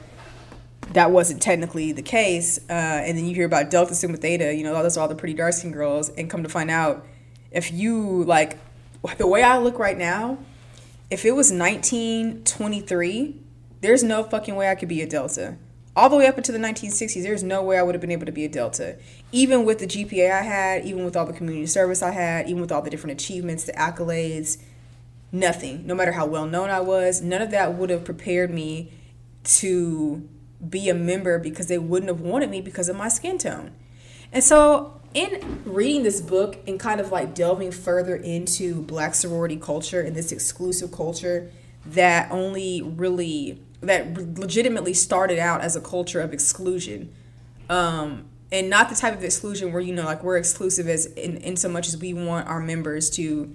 that 0.93 1.11
wasn't 1.11 1.41
technically 1.43 1.93
the 1.93 2.03
case. 2.03 2.59
Uh, 2.69 2.73
and 2.73 3.17
then 3.17 3.27
you 3.27 3.35
hear 3.35 3.47
about 3.47 3.71
Delta 3.71 3.95
Sigma 3.95 4.17
Theta, 4.17 4.55
you 4.55 4.64
know, 4.64 4.75
those 4.83 4.97
are 4.97 5.01
all 5.03 5.09
the 5.09 5.14
pretty 5.14 5.35
dark 5.35 5.53
skinned 5.53 5.75
girls. 5.75 6.09
And 6.11 6.29
come 6.31 6.43
to 6.43 6.49
find 6.49 6.71
out, 6.71 7.07
if 7.51 7.73
you 7.73 8.25
like 8.25 8.59
the 9.17 9.27
way 9.27 9.43
I 9.43 9.59
look 9.59 9.79
right 9.79 9.97
now, 9.97 10.38
if 11.11 11.25
it 11.25 11.33
was 11.33 11.53
1923, 11.53 13.41
there's 13.81 14.03
no 14.03 14.25
fucking 14.25 14.57
way 14.57 14.71
I 14.71 14.75
could 14.75 14.88
be 14.88 15.01
a 15.03 15.07
Delta. 15.07 15.57
all 15.97 16.09
the 16.09 16.17
way 16.17 16.27
up 16.27 16.37
into 16.38 16.53
the 16.53 16.59
1960s, 16.59 17.23
there's 17.23 17.43
no 17.43 17.62
way 17.62 17.79
I 17.79 17.83
would 17.83 17.95
have 17.95 18.01
been 18.01 18.12
able 18.12 18.27
to 18.27 18.33
be 18.33 18.45
a 18.45 18.49
Delta. 18.49 18.97
Even 19.33 19.64
with 19.64 19.79
the 19.81 19.87
GPA 19.87 20.31
I 20.31 20.43
had, 20.43 20.85
even 20.85 21.05
with 21.05 21.17
all 21.17 21.27
the 21.27 21.33
community 21.33 21.67
service 21.67 22.03
I 22.03 22.12
had, 22.12 22.49
even 22.49 22.61
with 22.61 22.71
all 22.71 22.83
the 22.83 22.91
different 22.91 23.21
achievements, 23.21 23.64
the 23.64 23.73
accolades, 23.73 24.59
nothing. 25.33 25.87
No 25.87 25.95
matter 25.95 26.12
how 26.12 26.27
well 26.27 26.47
known 26.47 26.71
I 26.71 26.81
was, 26.81 27.21
none 27.23 27.43
of 27.43 27.51
that 27.51 27.75
would 27.75 27.91
have 27.91 28.05
prepared 28.05 28.51
me 28.51 28.93
to 29.45 30.29
be 30.69 30.88
a 30.88 30.95
member 30.95 31.38
because 31.38 31.69
they 31.69 31.79
wouldn't 31.79 32.09
have 32.09 32.21
wanted 32.21 32.51
me 32.51 32.61
because 32.61 32.88
of 32.88 32.97
my 32.97 33.09
skin 33.09 33.38
tone. 33.38 33.73
And 34.33 34.43
so, 34.43 35.01
in 35.14 35.62
reading 35.64 36.03
this 36.03 36.21
book 36.21 36.59
and 36.67 36.79
kind 36.79 37.01
of 37.01 37.11
like 37.11 37.35
delving 37.35 37.73
further 37.73 38.14
into 38.14 38.83
black 38.83 39.14
sorority 39.14 39.57
culture 39.57 40.01
and 40.01 40.14
this 40.14 40.33
exclusive 40.33 40.93
culture 40.93 41.51
that 41.87 42.31
only 42.31 42.83
really 42.83 43.62
that 43.81 44.38
legitimately 44.38 44.93
started 44.93 45.38
out 45.38 45.61
as 45.62 45.77
a 45.77 45.81
culture 45.81 46.21
of 46.21 46.35
exclusion 46.35 47.12
um, 47.71 48.27
and 48.51 48.69
not 48.69 48.88
the 48.88 48.95
type 48.95 49.14
of 49.14 49.25
exclusion 49.25 49.73
where 49.73 49.81
you 49.81 49.95
know 49.95 50.05
like 50.05 50.23
we're 50.23 50.37
exclusive 50.37 50.88
as 50.88 51.07
in, 51.07 51.38
in 51.38 51.57
so 51.57 51.69
much 51.69 51.88
as 51.88 51.97
we 51.97 52.12
want 52.12 52.47
our 52.47 52.61
members 52.61 53.09
to 53.09 53.55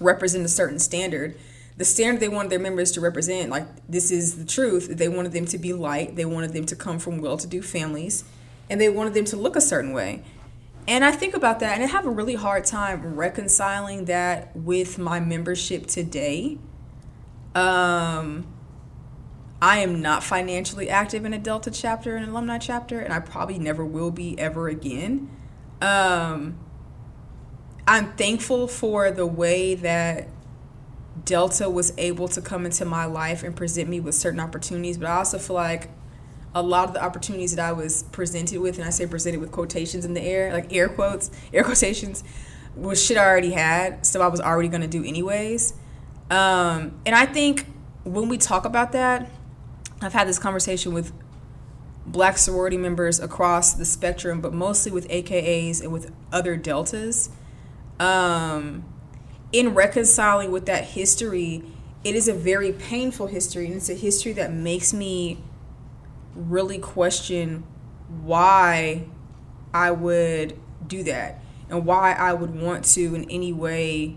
represent 0.00 0.44
a 0.44 0.48
certain 0.48 0.78
standard. 0.78 1.36
The 1.76 1.84
standard 1.84 2.20
they 2.20 2.28
wanted 2.28 2.50
their 2.50 2.58
members 2.58 2.90
to 2.92 3.00
represent 3.00 3.50
like 3.50 3.66
this 3.88 4.10
is 4.10 4.36
the 4.36 4.44
truth. 4.44 4.88
They 4.88 5.08
wanted 5.08 5.32
them 5.32 5.46
to 5.46 5.58
be 5.58 5.72
light 5.72 6.16
they 6.16 6.24
wanted 6.24 6.52
them 6.52 6.66
to 6.66 6.76
come 6.76 6.98
from 6.98 7.20
well-to-do 7.20 7.62
families. 7.62 8.24
And 8.70 8.80
they 8.80 8.88
wanted 8.88 9.14
them 9.14 9.24
to 9.26 9.36
look 9.36 9.56
a 9.56 9.60
certain 9.60 9.92
way. 9.92 10.22
And 10.86 11.04
i 11.04 11.12
think 11.12 11.34
about 11.34 11.60
that 11.60 11.74
and 11.74 11.84
i 11.84 11.86
have 11.86 12.06
a 12.06 12.10
really 12.10 12.34
hard 12.34 12.64
time 12.64 13.14
reconciling 13.14 14.06
that 14.06 14.54
with 14.56 14.98
my 14.98 15.20
membership 15.20 15.86
today. 15.86 16.58
Um 17.54 18.46
I 19.60 19.78
am 19.78 20.00
not 20.00 20.22
financially 20.22 20.88
active 20.88 21.24
in 21.24 21.32
a 21.34 21.38
Delta 21.38 21.70
chapter, 21.70 22.16
an 22.16 22.28
alumni 22.28 22.58
chapter, 22.58 23.00
and 23.00 23.12
I 23.12 23.18
probably 23.18 23.58
never 23.58 23.84
will 23.84 24.12
be 24.12 24.38
ever 24.38 24.68
again. 24.68 25.28
Um, 25.80 26.58
I'm 27.88 28.12
thankful 28.12 28.68
for 28.68 29.10
the 29.10 29.24
way 29.24 29.74
that 29.76 30.28
Delta 31.24 31.70
was 31.70 31.94
able 31.96 32.28
to 32.28 32.42
come 32.42 32.66
into 32.66 32.84
my 32.84 33.06
life 33.06 33.42
and 33.42 33.56
present 33.56 33.88
me 33.88 33.98
with 33.98 34.14
certain 34.14 34.40
opportunities, 34.40 34.98
but 34.98 35.06
I 35.06 35.16
also 35.16 35.38
feel 35.38 35.56
like 35.56 35.88
a 36.54 36.60
lot 36.60 36.86
of 36.86 36.92
the 36.92 37.02
opportunities 37.02 37.56
that 37.56 37.66
I 37.66 37.72
was 37.72 38.02
presented 38.02 38.60
with, 38.60 38.76
and 38.76 38.86
I 38.86 38.90
say 38.90 39.06
presented 39.06 39.40
with 39.40 39.52
quotations 39.52 40.04
in 40.04 40.12
the 40.12 40.20
air, 40.20 40.52
like 40.52 40.70
air 40.70 40.90
quotes, 40.90 41.30
air 41.54 41.64
quotations, 41.64 42.22
was 42.76 43.02
shit 43.02 43.16
I 43.16 43.24
already 43.24 43.52
had, 43.52 44.04
so 44.04 44.20
I 44.20 44.26
was 44.26 44.40
already 44.42 44.68
gonna 44.68 44.86
do 44.86 45.02
anyways. 45.02 45.72
Um, 46.30 47.00
and 47.06 47.14
I 47.14 47.24
think 47.24 47.64
when 48.04 48.28
we 48.28 48.36
talk 48.36 48.66
about 48.66 48.92
that, 48.92 49.30
I've 50.02 50.12
had 50.12 50.28
this 50.28 50.38
conversation 50.38 50.92
with 50.92 51.10
black 52.06 52.36
sorority 52.36 52.76
members 52.76 53.18
across 53.18 53.72
the 53.72 53.86
spectrum, 53.86 54.42
but 54.42 54.52
mostly 54.52 54.92
with 54.92 55.08
AKAs 55.08 55.80
and 55.80 55.90
with 55.90 56.12
other 56.30 56.54
deltas. 56.54 57.30
Um, 58.00 58.84
in 59.52 59.74
reconciling 59.74 60.50
with 60.50 60.66
that 60.66 60.84
history, 60.84 61.64
it 62.04 62.14
is 62.14 62.28
a 62.28 62.34
very 62.34 62.72
painful 62.72 63.26
history, 63.26 63.66
and 63.66 63.74
it's 63.74 63.88
a 63.88 63.94
history 63.94 64.32
that 64.34 64.52
makes 64.52 64.92
me 64.92 65.42
really 66.34 66.78
question 66.78 67.64
why 68.22 69.04
I 69.74 69.90
would 69.90 70.58
do 70.86 71.02
that 71.04 71.42
and 71.68 71.84
why 71.84 72.12
I 72.12 72.32
would 72.32 72.54
want 72.54 72.84
to, 72.86 73.14
in 73.14 73.28
any 73.30 73.52
way, 73.52 74.16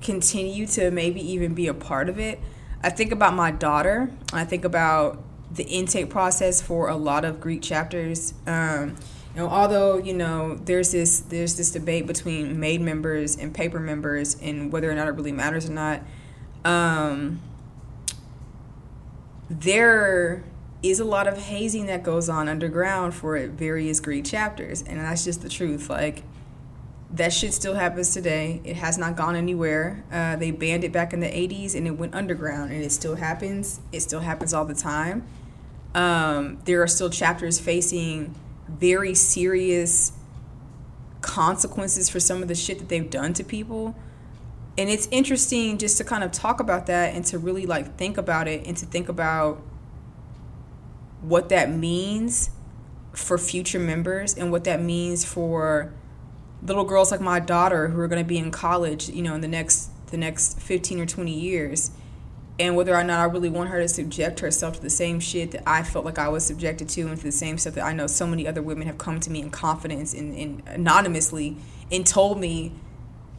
continue 0.00 0.66
to 0.66 0.90
maybe 0.90 1.20
even 1.20 1.54
be 1.54 1.66
a 1.66 1.74
part 1.74 2.08
of 2.08 2.18
it. 2.18 2.40
I 2.82 2.90
think 2.90 3.12
about 3.12 3.34
my 3.34 3.50
daughter. 3.50 4.10
I 4.32 4.44
think 4.44 4.64
about 4.64 5.22
the 5.50 5.64
intake 5.64 6.10
process 6.10 6.62
for 6.62 6.88
a 6.88 6.96
lot 6.96 7.24
of 7.24 7.40
Greek 7.40 7.62
chapters. 7.62 8.34
Um, 8.46 8.96
know, 9.36 9.48
although 9.48 9.98
you 9.98 10.14
know 10.14 10.56
there's 10.56 10.92
this 10.92 11.20
there's 11.20 11.56
this 11.56 11.70
debate 11.70 12.06
between 12.06 12.58
made 12.58 12.80
members 12.80 13.36
and 13.36 13.54
paper 13.54 13.78
members 13.78 14.36
and 14.40 14.72
whether 14.72 14.90
or 14.90 14.94
not 14.94 15.08
it 15.08 15.12
really 15.12 15.32
matters 15.32 15.68
or 15.68 15.72
not. 15.72 16.02
Um, 16.64 17.40
there 19.48 20.44
is 20.82 20.98
a 21.00 21.04
lot 21.04 21.26
of 21.26 21.36
hazing 21.38 21.86
that 21.86 22.02
goes 22.02 22.28
on 22.28 22.48
underground 22.48 23.14
for 23.14 23.46
various 23.46 24.00
Greek 24.00 24.24
chapters, 24.24 24.82
and 24.82 24.98
that's 24.98 25.24
just 25.24 25.42
the 25.42 25.48
truth. 25.48 25.88
Like 25.88 26.24
that 27.12 27.32
shit 27.32 27.52
still 27.52 27.74
happens 27.74 28.12
today. 28.12 28.60
It 28.64 28.76
has 28.76 28.96
not 28.96 29.16
gone 29.16 29.34
anywhere. 29.34 30.04
Uh, 30.12 30.36
they 30.36 30.50
banned 30.50 30.84
it 30.84 30.92
back 30.92 31.12
in 31.12 31.20
the 31.20 31.26
80s 31.26 31.74
and 31.74 31.86
it 31.86 31.92
went 31.92 32.14
underground 32.14 32.70
and 32.70 32.82
it 32.82 32.92
still 32.92 33.16
happens. 33.16 33.80
It 33.90 34.00
still 34.00 34.20
happens 34.20 34.54
all 34.54 34.64
the 34.64 34.74
time. 34.74 35.26
Um, 35.92 36.58
there 36.66 36.82
are 36.82 36.86
still 36.86 37.10
chapters 37.10 37.58
facing 37.58 38.34
very 38.78 39.14
serious 39.14 40.12
consequences 41.20 42.08
for 42.08 42.20
some 42.20 42.42
of 42.42 42.48
the 42.48 42.54
shit 42.54 42.78
that 42.78 42.88
they've 42.88 43.10
done 43.10 43.32
to 43.34 43.44
people. 43.44 43.94
And 44.78 44.88
it's 44.88 45.08
interesting 45.10 45.78
just 45.78 45.98
to 45.98 46.04
kind 46.04 46.24
of 46.24 46.32
talk 46.32 46.60
about 46.60 46.86
that 46.86 47.14
and 47.14 47.24
to 47.26 47.38
really 47.38 47.66
like 47.66 47.96
think 47.96 48.16
about 48.16 48.48
it 48.48 48.66
and 48.66 48.76
to 48.76 48.86
think 48.86 49.08
about 49.08 49.62
what 51.20 51.48
that 51.50 51.70
means 51.70 52.50
for 53.12 53.36
future 53.36 53.78
members 53.78 54.34
and 54.34 54.50
what 54.50 54.64
that 54.64 54.80
means 54.80 55.24
for 55.24 55.92
little 56.62 56.84
girls 56.84 57.10
like 57.10 57.20
my 57.20 57.40
daughter 57.40 57.88
who 57.88 58.00
are 58.00 58.08
going 58.08 58.22
to 58.22 58.28
be 58.28 58.38
in 58.38 58.50
college, 58.50 59.08
you 59.08 59.22
know, 59.22 59.34
in 59.34 59.40
the 59.40 59.48
next 59.48 59.90
the 60.06 60.16
next 60.16 60.60
15 60.60 61.00
or 61.00 61.06
20 61.06 61.32
years 61.32 61.92
and 62.60 62.76
whether 62.76 62.94
or 62.94 63.02
not 63.02 63.20
I 63.20 63.24
really 63.24 63.48
want 63.48 63.70
her 63.70 63.80
to 63.80 63.88
subject 63.88 64.40
herself 64.40 64.76
to 64.76 64.82
the 64.82 64.90
same 64.90 65.18
shit 65.18 65.52
that 65.52 65.62
I 65.66 65.82
felt 65.82 66.04
like 66.04 66.18
I 66.18 66.28
was 66.28 66.44
subjected 66.44 66.90
to 66.90 67.08
and 67.08 67.16
to 67.16 67.24
the 67.24 67.32
same 67.32 67.56
stuff 67.56 67.74
that 67.74 67.84
I 67.84 67.94
know 67.94 68.06
so 68.06 68.26
many 68.26 68.46
other 68.46 68.60
women 68.60 68.86
have 68.86 68.98
come 68.98 69.18
to 69.20 69.30
me 69.30 69.40
in 69.40 69.50
confidence 69.50 70.12
and, 70.12 70.36
and 70.36 70.62
anonymously 70.66 71.56
and 71.90 72.06
told 72.06 72.38
me 72.38 72.72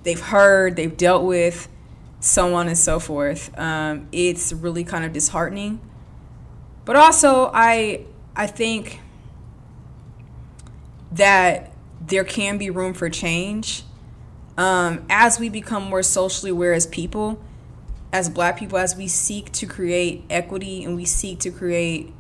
they've 0.02 0.20
heard, 0.20 0.76
they've 0.76 0.98
dealt 0.98 1.24
with, 1.24 1.70
so 2.20 2.56
on 2.56 2.68
and 2.68 2.78
so 2.78 3.00
forth. 3.00 3.56
Um, 3.60 4.08
it's 4.12 4.52
really 4.54 4.84
kind 4.84 5.06
of 5.06 5.14
disheartening. 5.14 5.80
But 6.84 6.96
also 6.96 7.52
I 7.54 8.06
I 8.36 8.48
think 8.48 9.02
that 11.12 11.72
there 12.00 12.24
can 12.24 12.58
be 12.58 12.72
room 12.72 12.96
for 12.96 13.08
change 13.08 13.84
um, 14.58 15.06
as 15.12 15.40
we 15.40 15.48
become 15.48 15.84
more 15.84 16.02
socially 16.02 16.50
aware 16.50 16.74
as 16.74 16.88
people, 16.88 17.40
as 18.14 18.30
black 18.30 18.58
people, 18.58 18.78
as 18.78 18.96
we 18.96 19.08
seek 19.08 19.52
to 19.54 19.66
create 19.66 20.24
equity 20.30 20.84
and 20.84 20.96
we 20.96 21.06
seek 21.06 21.40
to 21.40 21.52
create 21.52 22.14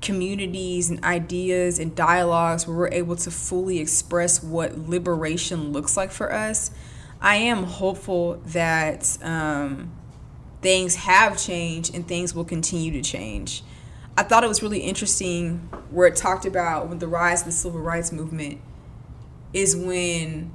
communities 0.00 0.90
and 0.90 1.02
ideas 1.04 1.78
and 1.78 1.94
dialogues 1.94 2.66
where 2.66 2.76
we're 2.76 2.88
able 2.88 3.16
to 3.16 3.30
fully 3.30 3.78
express 3.78 4.42
what 4.42 4.78
liberation 4.78 5.72
looks 5.72 5.96
like 5.96 6.10
for 6.10 6.32
us. 6.32 6.70
I 7.20 7.36
am 7.36 7.64
hopeful 7.64 8.40
that 8.46 9.18
um, 9.22 9.90
things 10.62 10.94
have 10.96 11.36
changed 11.36 11.94
and 11.94 12.06
things 12.06 12.34
will 12.34 12.44
continue 12.44 12.92
to 12.92 13.02
change. 13.02 13.62
I 14.16 14.22
thought 14.22 14.44
it 14.44 14.48
was 14.48 14.62
really 14.62 14.80
interesting 14.80 15.68
where 15.90 16.06
it 16.06 16.16
talked 16.16 16.44
about 16.44 16.88
when 16.88 16.98
the 16.98 17.08
rise 17.08 17.40
of 17.40 17.46
the 17.46 17.52
civil 17.52 17.80
rights 17.80 18.12
movement 18.12 18.60
is 19.52 19.76
when 19.76 20.52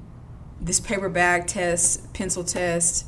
this 0.59 0.79
paper 0.79 1.09
bag 1.09 1.47
test, 1.47 2.13
pencil 2.13 2.43
test, 2.43 3.05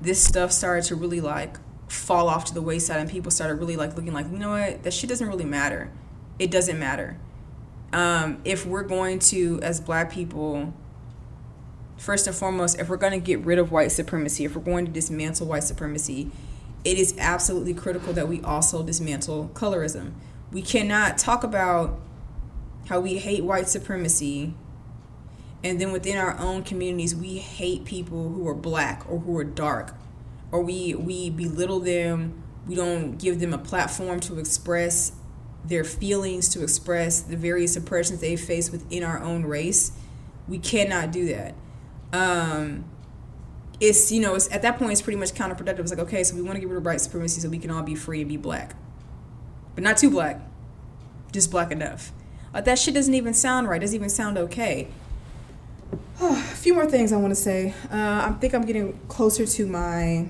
this 0.00 0.22
stuff 0.22 0.52
started 0.52 0.84
to 0.84 0.94
really 0.94 1.20
like 1.20 1.58
fall 1.88 2.28
off 2.28 2.44
to 2.46 2.54
the 2.54 2.62
wayside 2.62 3.00
and 3.00 3.10
people 3.10 3.30
started 3.30 3.54
really 3.54 3.76
like 3.76 3.96
looking 3.96 4.12
like, 4.12 4.26
you 4.30 4.38
know 4.38 4.50
what, 4.50 4.82
that 4.82 4.92
shit 4.92 5.08
doesn't 5.08 5.28
really 5.28 5.44
matter. 5.44 5.90
It 6.38 6.50
doesn't 6.50 6.78
matter. 6.78 7.18
Um, 7.92 8.40
if 8.44 8.66
we're 8.66 8.82
going 8.82 9.20
to, 9.20 9.60
as 9.62 9.80
black 9.80 10.10
people, 10.10 10.74
first 11.96 12.26
and 12.26 12.36
foremost, 12.36 12.78
if 12.78 12.88
we're 12.88 12.96
going 12.96 13.12
to 13.12 13.24
get 13.24 13.40
rid 13.40 13.58
of 13.58 13.72
white 13.72 13.92
supremacy, 13.92 14.44
if 14.44 14.54
we're 14.54 14.62
going 14.62 14.86
to 14.86 14.92
dismantle 14.92 15.46
white 15.46 15.64
supremacy, 15.64 16.30
it 16.84 16.98
is 16.98 17.14
absolutely 17.18 17.74
critical 17.74 18.12
that 18.12 18.28
we 18.28 18.40
also 18.42 18.82
dismantle 18.82 19.50
colorism. 19.54 20.12
We 20.52 20.62
cannot 20.62 21.18
talk 21.18 21.42
about 21.42 21.98
how 22.88 23.00
we 23.00 23.18
hate 23.18 23.44
white 23.44 23.68
supremacy 23.68 24.54
and 25.66 25.80
then 25.80 25.90
within 25.90 26.16
our 26.16 26.38
own 26.38 26.62
communities 26.62 27.14
we 27.14 27.38
hate 27.38 27.84
people 27.84 28.28
who 28.28 28.46
are 28.46 28.54
black 28.54 29.04
or 29.10 29.18
who 29.18 29.36
are 29.36 29.44
dark. 29.44 29.94
Or 30.52 30.62
we 30.62 30.94
we 30.94 31.28
belittle 31.28 31.80
them. 31.80 32.42
We 32.68 32.76
don't 32.76 33.18
give 33.18 33.40
them 33.40 33.52
a 33.52 33.58
platform 33.58 34.20
to 34.20 34.38
express 34.38 35.12
their 35.64 35.82
feelings 35.82 36.48
to 36.50 36.62
express 36.62 37.20
the 37.20 37.36
various 37.36 37.76
oppressions 37.76 38.20
they 38.20 38.36
face 38.36 38.70
within 38.70 39.02
our 39.02 39.20
own 39.20 39.44
race. 39.44 39.90
We 40.46 40.58
cannot 40.58 41.10
do 41.10 41.26
that. 41.26 41.54
Um, 42.12 42.84
it's 43.80 44.12
you 44.12 44.20
know 44.20 44.36
it's 44.36 44.50
at 44.52 44.62
that 44.62 44.78
point 44.78 44.92
it's 44.92 45.02
pretty 45.02 45.18
much 45.18 45.32
counterproductive. 45.32 45.80
It's 45.80 45.90
like 45.90 46.00
okay 46.00 46.22
so 46.22 46.36
we 46.36 46.42
want 46.42 46.54
to 46.54 46.60
get 46.60 46.68
rid 46.68 46.78
of 46.78 46.84
white 46.84 47.00
supremacy 47.00 47.40
so 47.40 47.48
we 47.48 47.58
can 47.58 47.72
all 47.72 47.82
be 47.82 47.96
free 47.96 48.20
and 48.20 48.28
be 48.28 48.36
black. 48.36 48.76
But 49.74 49.82
not 49.82 49.96
too 49.96 50.10
black. 50.10 50.40
Just 51.32 51.50
black 51.50 51.72
enough. 51.72 52.12
Like 52.54 52.64
that 52.66 52.78
shit 52.78 52.94
doesn't 52.94 53.12
even 53.12 53.34
sound 53.34 53.68
right. 53.68 53.80
Doesn't 53.80 53.96
even 53.96 54.08
sound 54.08 54.38
okay 54.38 54.88
a 56.20 56.34
few 56.34 56.72
more 56.72 56.86
things 56.86 57.12
I 57.12 57.16
want 57.16 57.30
to 57.32 57.40
say. 57.40 57.74
Uh, 57.92 58.26
I 58.28 58.34
think 58.40 58.54
I'm 58.54 58.64
getting 58.64 58.98
closer 59.08 59.44
to 59.44 59.66
my 59.66 60.26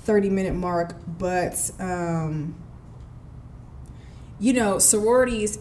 30 0.00 0.30
minute 0.30 0.54
mark, 0.54 0.94
but 1.18 1.70
um, 1.80 2.54
you 4.38 4.52
know, 4.52 4.78
sororities, 4.78 5.58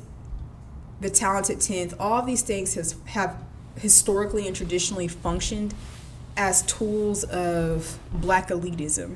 the 1.01 1.09
talented 1.09 1.57
10th, 1.57 1.95
all 1.99 2.21
these 2.21 2.43
things 2.43 2.75
has, 2.75 2.95
have 3.05 3.41
historically 3.77 4.45
and 4.45 4.55
traditionally 4.55 5.07
functioned 5.07 5.73
as 6.37 6.61
tools 6.63 7.23
of 7.23 7.97
black 8.13 8.49
elitism 8.49 9.15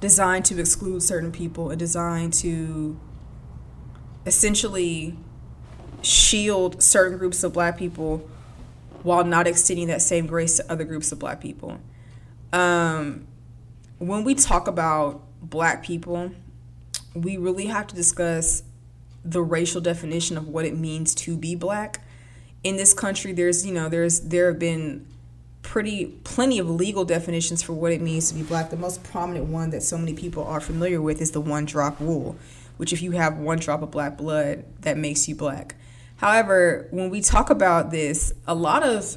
designed 0.00 0.44
to 0.46 0.58
exclude 0.58 1.02
certain 1.02 1.30
people 1.30 1.70
and 1.70 1.78
designed 1.78 2.32
to 2.32 2.98
essentially 4.26 5.16
shield 6.02 6.82
certain 6.82 7.18
groups 7.18 7.42
of 7.42 7.52
black 7.52 7.78
people 7.78 8.28
while 9.02 9.24
not 9.24 9.46
extending 9.46 9.88
that 9.88 10.02
same 10.02 10.26
grace 10.26 10.56
to 10.56 10.72
other 10.72 10.84
groups 10.84 11.12
of 11.12 11.18
black 11.18 11.40
people. 11.40 11.78
Um, 12.52 13.26
when 13.98 14.24
we 14.24 14.34
talk 14.34 14.66
about 14.66 15.22
black 15.40 15.82
people, 15.82 16.32
we 17.14 17.36
really 17.36 17.66
have 17.66 17.86
to 17.88 17.94
discuss 17.94 18.62
the 19.24 19.42
racial 19.42 19.80
definition 19.80 20.36
of 20.36 20.48
what 20.48 20.64
it 20.64 20.76
means 20.76 21.14
to 21.14 21.36
be 21.36 21.54
black. 21.54 22.04
In 22.62 22.76
this 22.76 22.92
country, 22.92 23.32
there's, 23.32 23.66
you 23.66 23.72
know, 23.72 23.88
there's 23.88 24.20
there 24.20 24.48
have 24.48 24.58
been 24.58 25.06
pretty 25.62 26.06
plenty 26.22 26.58
of 26.58 26.70
legal 26.70 27.04
definitions 27.04 27.62
for 27.62 27.72
what 27.72 27.92
it 27.92 28.00
means 28.00 28.28
to 28.28 28.34
be 28.34 28.42
black. 28.42 28.70
The 28.70 28.76
most 28.76 29.02
prominent 29.02 29.46
one 29.46 29.70
that 29.70 29.82
so 29.82 29.98
many 29.98 30.14
people 30.14 30.44
are 30.44 30.60
familiar 30.60 31.02
with 31.02 31.20
is 31.20 31.32
the 31.32 31.40
one 31.40 31.64
drop 31.64 31.98
rule, 32.00 32.36
which 32.76 32.92
if 32.92 33.02
you 33.02 33.12
have 33.12 33.36
one 33.38 33.58
drop 33.58 33.82
of 33.82 33.90
black 33.90 34.16
blood, 34.16 34.64
that 34.82 34.96
makes 34.96 35.28
you 35.28 35.34
black. 35.34 35.74
However, 36.16 36.88
when 36.90 37.10
we 37.10 37.20
talk 37.20 37.50
about 37.50 37.90
this, 37.90 38.32
a 38.46 38.54
lot 38.54 38.82
of 38.82 39.16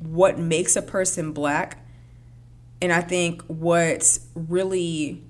what 0.00 0.38
makes 0.38 0.74
a 0.74 0.82
person 0.82 1.32
black, 1.32 1.78
and 2.80 2.92
I 2.92 3.00
think 3.00 3.42
what 3.42 4.18
really, 4.34 5.22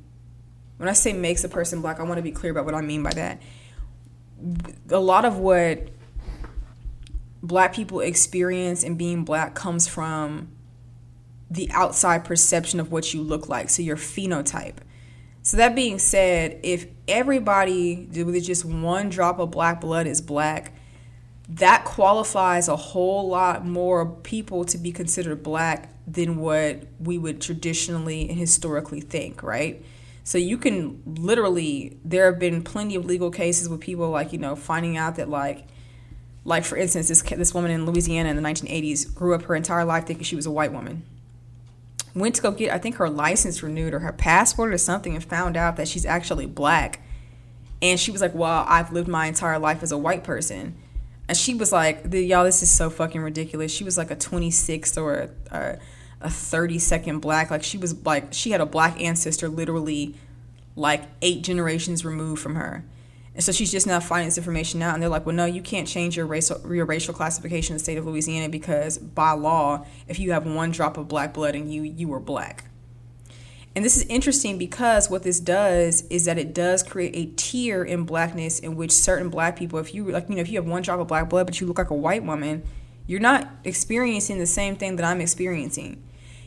when 0.79 0.89
I 0.89 0.95
say 0.95 1.13
makes 1.13 1.45
a 1.45 1.49
person 1.49 1.83
black, 1.83 2.01
I 2.01 2.05
want 2.05 2.17
to 2.17 2.23
be 2.23 2.33
clear 2.33 2.53
about 2.53 2.65
what 2.65 2.75
I 2.75 2.81
mean 2.81 3.03
by 3.03 3.13
that. 3.13 3.43
A 4.91 4.99
lot 4.99 5.25
of 5.27 5.39
what 5.39 5.89
black 7.43 7.75
people 7.75 8.01
experience 8.01 8.83
in 8.83 8.97
being 8.97 9.25
black 9.25 9.55
comes 9.55 9.87
from 9.87 10.49
the 11.51 11.71
outside 11.73 12.25
perception 12.25 12.81
of 12.81 12.91
what 12.91 13.13
you 13.13 13.21
look 13.21 13.49
like, 13.49 13.69
so 13.69 13.83
your 13.83 13.97
phenotype. 13.97 14.77
So 15.43 15.59
that 15.59 15.75
being 15.75 15.99
said, 15.99 16.59
if 16.63 16.87
everybody 17.09 18.09
with 18.13 18.45
just 18.45 18.65
one 18.65 19.09
drop 19.09 19.39
of 19.39 19.51
black 19.51 19.81
blood 19.81 20.07
is 20.07 20.21
black, 20.21 20.73
that 21.49 21.85
qualifies 21.85 22.69
a 22.69 22.77
whole 22.77 23.29
lot 23.29 23.65
more 23.67 24.07
people 24.07 24.65
to 24.65 24.79
be 24.79 24.93
considered 24.93 25.43
black 25.43 25.91
than 26.07 26.37
what 26.37 26.85
we 26.99 27.19
would 27.19 27.41
traditionally 27.41 28.29
and 28.29 28.39
historically 28.39 29.01
think, 29.01 29.43
right? 29.43 29.85
So 30.25 30.39
you 30.39 30.57
can 30.57 31.03
literally 31.05 31.99
there 32.05 32.27
have 32.27 32.39
been 32.39 32.63
plenty 32.63 32.95
of 32.95 33.05
legal 33.05 33.31
cases 33.31 33.69
with 33.69 33.81
people 33.81 34.11
like, 34.11 34.33
you 34.33 34.39
know, 34.39 34.55
finding 34.55 34.97
out 34.97 35.17
that 35.17 35.29
like 35.29 35.67
like 36.45 36.65
for 36.65 36.77
instance, 36.77 37.09
this 37.09 37.23
this 37.23 37.55
woman 37.55 37.71
in 37.71 37.87
Louisiana 37.87 38.29
in 38.29 38.37
the 38.37 38.43
1980s 38.43 39.15
grew 39.15 39.35
up 39.35 39.43
her 39.43 39.55
entire 39.55 39.85
life 39.85 40.07
thinking 40.07 40.25
she 40.25 40.37
was 40.37 40.47
a 40.47 40.51
white 40.51 40.73
woman. 40.73 41.03
Went 42.15 42.35
to 42.37 42.43
go 42.43 42.51
get 42.51 42.73
I 42.73 42.79
think 42.79 42.97
her 42.97 43.09
license 43.09 43.63
renewed 43.63 43.95
or 43.95 44.01
her 44.01 44.13
passport 44.13 44.73
or 44.73 44.79
something 44.79 45.15
and 45.15 45.25
found 45.25 45.57
out 45.57 45.77
that 45.77 45.89
she's 45.89 46.05
actually 46.05 46.47
black. 46.47 47.01
And 47.81 47.99
she 47.99 48.11
was 48.11 48.21
like, 48.21 48.35
"Well, 48.35 48.65
I've 48.69 48.93
lived 48.93 49.09
my 49.09 49.27
entire 49.27 49.59
life 49.59 49.83
as 49.83 49.93
a 49.93 49.99
white 49.99 50.23
person." 50.23 50.77
And 51.29 51.37
she 51.37 51.55
was 51.55 51.73
like, 51.73 52.05
"Y'all, 52.13 52.45
this 52.45 52.63
is 52.63 52.71
so 52.71 52.91
fucking 52.91 53.21
ridiculous." 53.21 53.73
She 53.73 53.85
was 53.85 53.97
like 53.97 54.11
a 54.11 54.17
26th 54.17 55.01
or 55.01 55.31
a, 55.51 55.79
a 56.21 56.31
30 56.31 56.79
second 56.79 57.21
black. 57.21 57.51
Like 57.51 57.63
she 57.63 57.79
was 57.79 58.05
like 58.05 58.33
she 58.33 58.51
had 58.51 58.61
a 58.61 58.67
black 58.67 59.01
ancestor 59.01 59.49
literally 59.49 60.15
like 60.77 61.03
eight 61.21 61.43
generations 61.43 62.05
removed 62.05 62.41
from 62.41 62.55
her. 62.55 62.85
And 63.35 63.43
so 63.43 63.51
she's 63.51 63.73
just 63.73 63.87
now 63.87 63.99
finding 63.99 64.27
this 64.27 64.37
information 64.37 64.83
out, 64.83 64.95
and 64.95 65.03
they're 65.03 65.09
like, 65.09 65.25
"Well, 65.25 65.35
no, 65.35 65.47
you 65.47 65.63
can't 65.63 65.89
change 65.89 66.17
your 66.17 66.27
racial 66.27 66.61
your 66.71 66.85
racial 66.85 67.15
classification 67.15 67.73
in 67.73 67.79
the 67.79 67.83
state 67.83 67.97
of 67.97 68.05
Louisiana 68.05 68.49
because 68.49 68.99
by 68.99 69.33
law, 69.33 69.87
if 70.07 70.19
you 70.19 70.33
have 70.33 70.47
one 70.47 70.71
drop 70.71 70.99
of 70.99 71.09
black 71.09 71.33
blood 71.33 71.55
in 71.55 71.71
you, 71.71 71.83
you 71.83 72.13
are 72.13 72.21
black." 72.21 72.65
And 73.75 73.85
this 73.85 73.97
is 73.97 74.05
interesting 74.05 74.59
because 74.59 75.09
what 75.09 75.23
this 75.23 75.41
does 75.41 76.05
is 76.11 76.27
that 76.27 76.39
it 76.39 76.53
does 76.53 76.83
create 76.83 77.17
a 77.17 77.33
tier 77.37 77.83
in 77.83 78.05
blackness 78.05 78.59
in 78.59 78.77
which 78.77 78.93
certain 78.93 79.31
black 79.31 79.57
people, 79.57 79.79
if 79.79 79.95
you 79.95 80.05
like, 80.11 80.29
you 80.29 80.35
know, 80.35 80.43
if 80.43 80.51
you 80.51 80.59
have 80.59 80.67
one 80.67 80.83
drop 80.83 81.01
of 81.01 81.09
black 81.09 81.31
blood 81.31 81.47
but 81.47 81.59
you 81.61 81.67
look 81.67 81.79
like 81.79 81.91
a 81.91 81.95
white 81.95 82.23
woman, 82.23 82.63
you're 83.07 83.21
not 83.21 83.49
experiencing 83.65 84.39
the 84.39 84.47
same 84.47 84.77
thing 84.77 84.97
that 84.97 85.07
I'm 85.07 85.23
experiencing. 85.23 86.03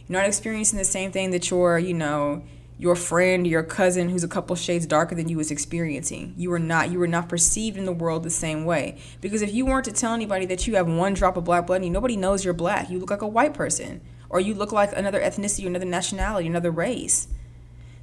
You're 0.07 0.19
not 0.19 0.27
experiencing 0.27 0.77
the 0.77 0.85
same 0.85 1.11
thing 1.11 1.31
that 1.31 1.49
your, 1.49 1.79
you 1.79 1.95
know, 1.95 2.43
your 2.77 2.95
friend, 2.95 3.47
your 3.47 3.63
cousin 3.63 4.09
who's 4.09 4.23
a 4.23 4.27
couple 4.27 4.55
shades 4.55 4.85
darker 4.85 5.15
than 5.15 5.29
you 5.29 5.39
is 5.39 5.51
experiencing. 5.51 6.33
You 6.37 6.51
are 6.53 6.59
not 6.59 6.91
you 6.91 7.01
are 7.01 7.07
not 7.07 7.29
perceived 7.29 7.77
in 7.77 7.85
the 7.85 7.93
world 7.93 8.23
the 8.23 8.29
same 8.29 8.65
way. 8.65 8.97
Because 9.21 9.41
if 9.41 9.53
you 9.53 9.65
weren't 9.65 9.85
to 9.85 9.91
tell 9.91 10.13
anybody 10.13 10.45
that 10.47 10.67
you 10.67 10.75
have 10.75 10.87
one 10.87 11.13
drop 11.13 11.37
of 11.37 11.45
black 11.45 11.67
blood 11.67 11.83
and 11.83 11.93
nobody 11.93 12.17
knows 12.17 12.43
you're 12.43 12.53
black, 12.53 12.89
you 12.89 12.99
look 12.99 13.09
like 13.09 13.21
a 13.21 13.27
white 13.27 13.53
person. 13.53 14.01
Or 14.29 14.39
you 14.39 14.53
look 14.53 14.71
like 14.71 14.91
another 14.95 15.21
ethnicity, 15.21 15.65
another 15.67 15.85
nationality, 15.85 16.47
another 16.47 16.71
race. 16.71 17.27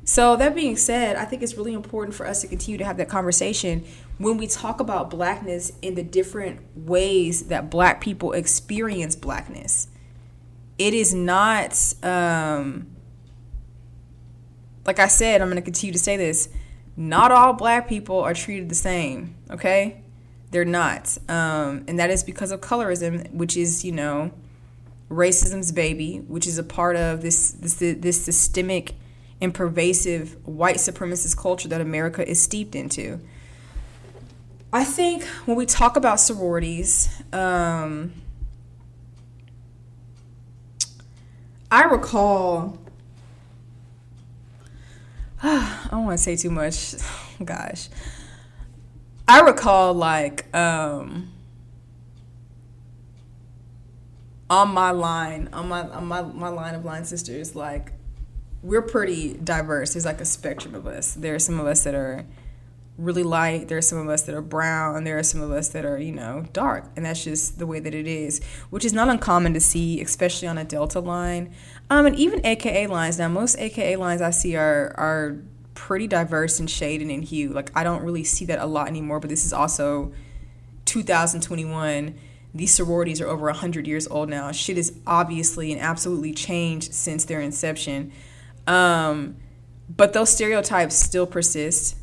So 0.05 0.35
that 0.37 0.55
being 0.55 0.77
said, 0.77 1.17
I 1.17 1.25
think 1.25 1.43
it's 1.43 1.57
really 1.57 1.75
important 1.75 2.17
for 2.17 2.27
us 2.27 2.41
to 2.41 2.49
continue 2.49 2.79
to 2.79 2.85
have 2.85 2.97
that 2.97 3.09
conversation 3.09 3.85
when 4.19 4.37
we 4.37 4.47
talk 4.47 4.81
about 4.81 5.11
blackness 5.11 5.73
in 5.81 5.95
the 5.95 6.03
different 6.03 6.61
ways 6.75 7.45
that 7.49 7.71
black 7.71 8.01
people 8.01 8.33
experience 8.33 9.15
blackness. 9.15 9.89
It 10.79 10.95
is 10.95 11.15
not 11.15 11.95
um, 12.03 12.92
like 14.87 14.99
I 14.99 15.09
said, 15.09 15.41
I'm 15.41 15.49
going 15.49 15.57
to 15.57 15.63
continue 15.63 15.93
to 15.93 15.99
say 15.99 16.17
this. 16.17 16.49
Not 16.97 17.33
all 17.33 17.53
black 17.53 17.89
people 17.89 18.21
are 18.21 18.35
treated 18.35 18.69
the 18.69 18.75
same, 18.75 19.35
okay? 19.51 20.03
They're 20.51 20.65
not. 20.65 21.17
Um, 21.29 21.85
and 21.89 21.99
that 21.99 22.11
is 22.11 22.23
because 22.23 22.51
of 22.51 22.61
colorism, 22.61 23.31
which 23.33 23.57
is, 23.57 23.85
you 23.85 23.93
know, 23.93 24.31
racism's 25.09 25.73
baby, 25.73 26.19
which 26.29 26.47
is 26.47 26.59
a 26.59 26.63
part 26.63 26.97
of 26.97 27.23
this, 27.23 27.53
this, 27.53 27.77
this 27.77 28.23
systemic 28.23 28.95
and 29.41 29.55
pervasive 29.55 30.37
white 30.47 30.77
supremacist 30.77 31.37
culture 31.37 31.69
that 31.69 31.81
America 31.81 32.27
is 32.29 32.41
steeped 32.41 32.75
into. 32.75 33.21
I 34.73 34.85
think 34.85 35.25
when 35.47 35.57
we 35.57 35.67
talk 35.67 35.97
about 35.97 36.21
sororities, 36.21 37.11
um, 37.33 38.13
I 41.71 41.85
recall 41.85 42.79
I 45.45 45.89
don't 45.91 46.05
want 46.05 46.19
to 46.19 46.23
say 46.23 46.37
too 46.37 46.51
much. 46.51 46.95
Gosh. 47.45 47.89
I 49.27 49.41
recall 49.41 49.95
like 49.95 50.55
um 50.55 51.33
on 54.49 54.69
my 54.69 54.91
line, 54.91 55.49
on 55.53 55.69
my 55.69 55.89
on 55.89 56.07
my, 56.07 56.23
my 56.23 56.49
line 56.49 56.75
of 56.75 56.85
line 56.85 57.05
sisters, 57.05 57.57
like 57.57 57.93
we're 58.63 58.83
pretty 58.83 59.35
diverse. 59.35 59.95
There's 59.95 60.05
like 60.05 60.21
a 60.21 60.25
spectrum 60.25 60.75
of 60.77 60.87
us. 60.87 61.15
There 61.15 61.35
are 61.35 61.41
some 61.41 61.59
of 61.59 61.67
us 61.67 61.83
that 61.85 61.95
are 61.95 62.25
really 62.99 63.23
light. 63.23 63.69
There 63.69 63.79
are 63.79 63.83
some 63.83 63.99
of 63.99 64.09
us 64.09 64.23
that 64.23 64.35
are 64.35 64.43
brown. 64.43 64.97
And 64.97 65.07
there 65.07 65.19
are 65.19 65.23
some 65.23 65.41
of 65.41 65.51
us 65.51 65.69
that 65.71 65.85
are, 65.85 65.99
you 65.99 66.13
know, 66.13 66.45
dark. 66.53 66.91
And 66.97 67.05
that's 67.05 67.25
just 67.25 67.59
the 67.59 67.67
way 67.67 67.81
that 67.81 67.95
it 67.95 68.07
is, 68.07 68.43
which 68.71 68.85
is 68.85 68.93
not 68.93 69.09
uncommon 69.09 69.55
to 69.55 69.61
see, 69.61 70.01
especially 70.01 70.49
on 70.49 70.59
a 70.59 70.65
Delta 70.65 71.01
line. 71.01 71.53
Um, 71.91 72.07
and 72.07 72.17
even 72.17 72.45
AKA 72.45 72.87
lines. 72.89 73.19
Now, 73.19 73.29
most 73.29 73.59
AKA 73.59 73.97
lines 73.97 74.21
I 74.21 74.31
see 74.31 74.57
are 74.57 74.95
are 74.97 75.43
pretty 75.75 76.07
diverse 76.07 76.61
in 76.61 76.67
shade 76.67 77.01
and 77.01 77.11
in 77.11 77.23
hue. 77.23 77.49
Like 77.49 77.71
I 77.75 77.83
don't 77.83 78.03
really 78.03 78.25
see 78.25 78.45
that 78.47 78.59
a 78.59 78.67
lot 78.67 78.89
anymore. 78.89 79.21
But 79.21 79.31
this 79.31 79.45
is 79.45 79.53
also 79.53 80.13
2021. 80.85 82.15
These 82.55 82.75
sororities 82.75 83.21
are 83.23 83.29
over 83.29 83.47
100 83.47 83.87
years 83.87 84.07
old 84.09 84.29
now. 84.29 84.53
Shit 84.53 84.77
is 84.77 84.99
obviously 85.07 85.73
and 85.73 85.81
absolutely 85.81 86.35
changed 86.35 86.93
since 86.93 87.25
their 87.25 87.41
inception. 87.41 88.13
Um, 88.67 89.37
but 89.89 90.13
those 90.13 90.29
stereotypes 90.29 90.95
still 90.95 91.27
persist 91.27 91.97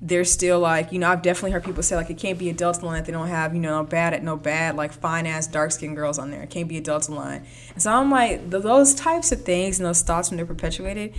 they're 0.00 0.24
still 0.24 0.60
like, 0.60 0.92
you 0.92 0.98
know, 0.98 1.08
I've 1.08 1.22
definitely 1.22 1.52
heard 1.52 1.64
people 1.64 1.82
say 1.82 1.96
like 1.96 2.10
it 2.10 2.18
can't 2.18 2.38
be 2.38 2.50
a 2.50 2.52
Delta 2.52 2.84
line 2.84 3.00
if 3.00 3.06
they 3.06 3.12
don't 3.12 3.28
have, 3.28 3.54
you 3.54 3.60
know, 3.60 3.82
no 3.82 3.84
bad 3.84 4.12
at 4.12 4.22
no 4.22 4.36
bad 4.36 4.76
like 4.76 4.92
fine 4.92 5.26
ass 5.26 5.46
dark 5.46 5.72
skinned 5.72 5.96
girls 5.96 6.18
on 6.18 6.30
there. 6.30 6.42
It 6.42 6.50
can't 6.50 6.68
be 6.68 6.76
a 6.76 6.80
Delta 6.80 7.12
line. 7.12 7.46
And 7.72 7.82
so 7.82 7.92
I'm 7.92 8.10
like, 8.10 8.50
those 8.50 8.94
types 8.94 9.32
of 9.32 9.42
things 9.42 9.78
and 9.78 9.86
those 9.86 10.02
thoughts 10.02 10.30
when 10.30 10.36
they're 10.36 10.46
perpetuated 10.46 11.14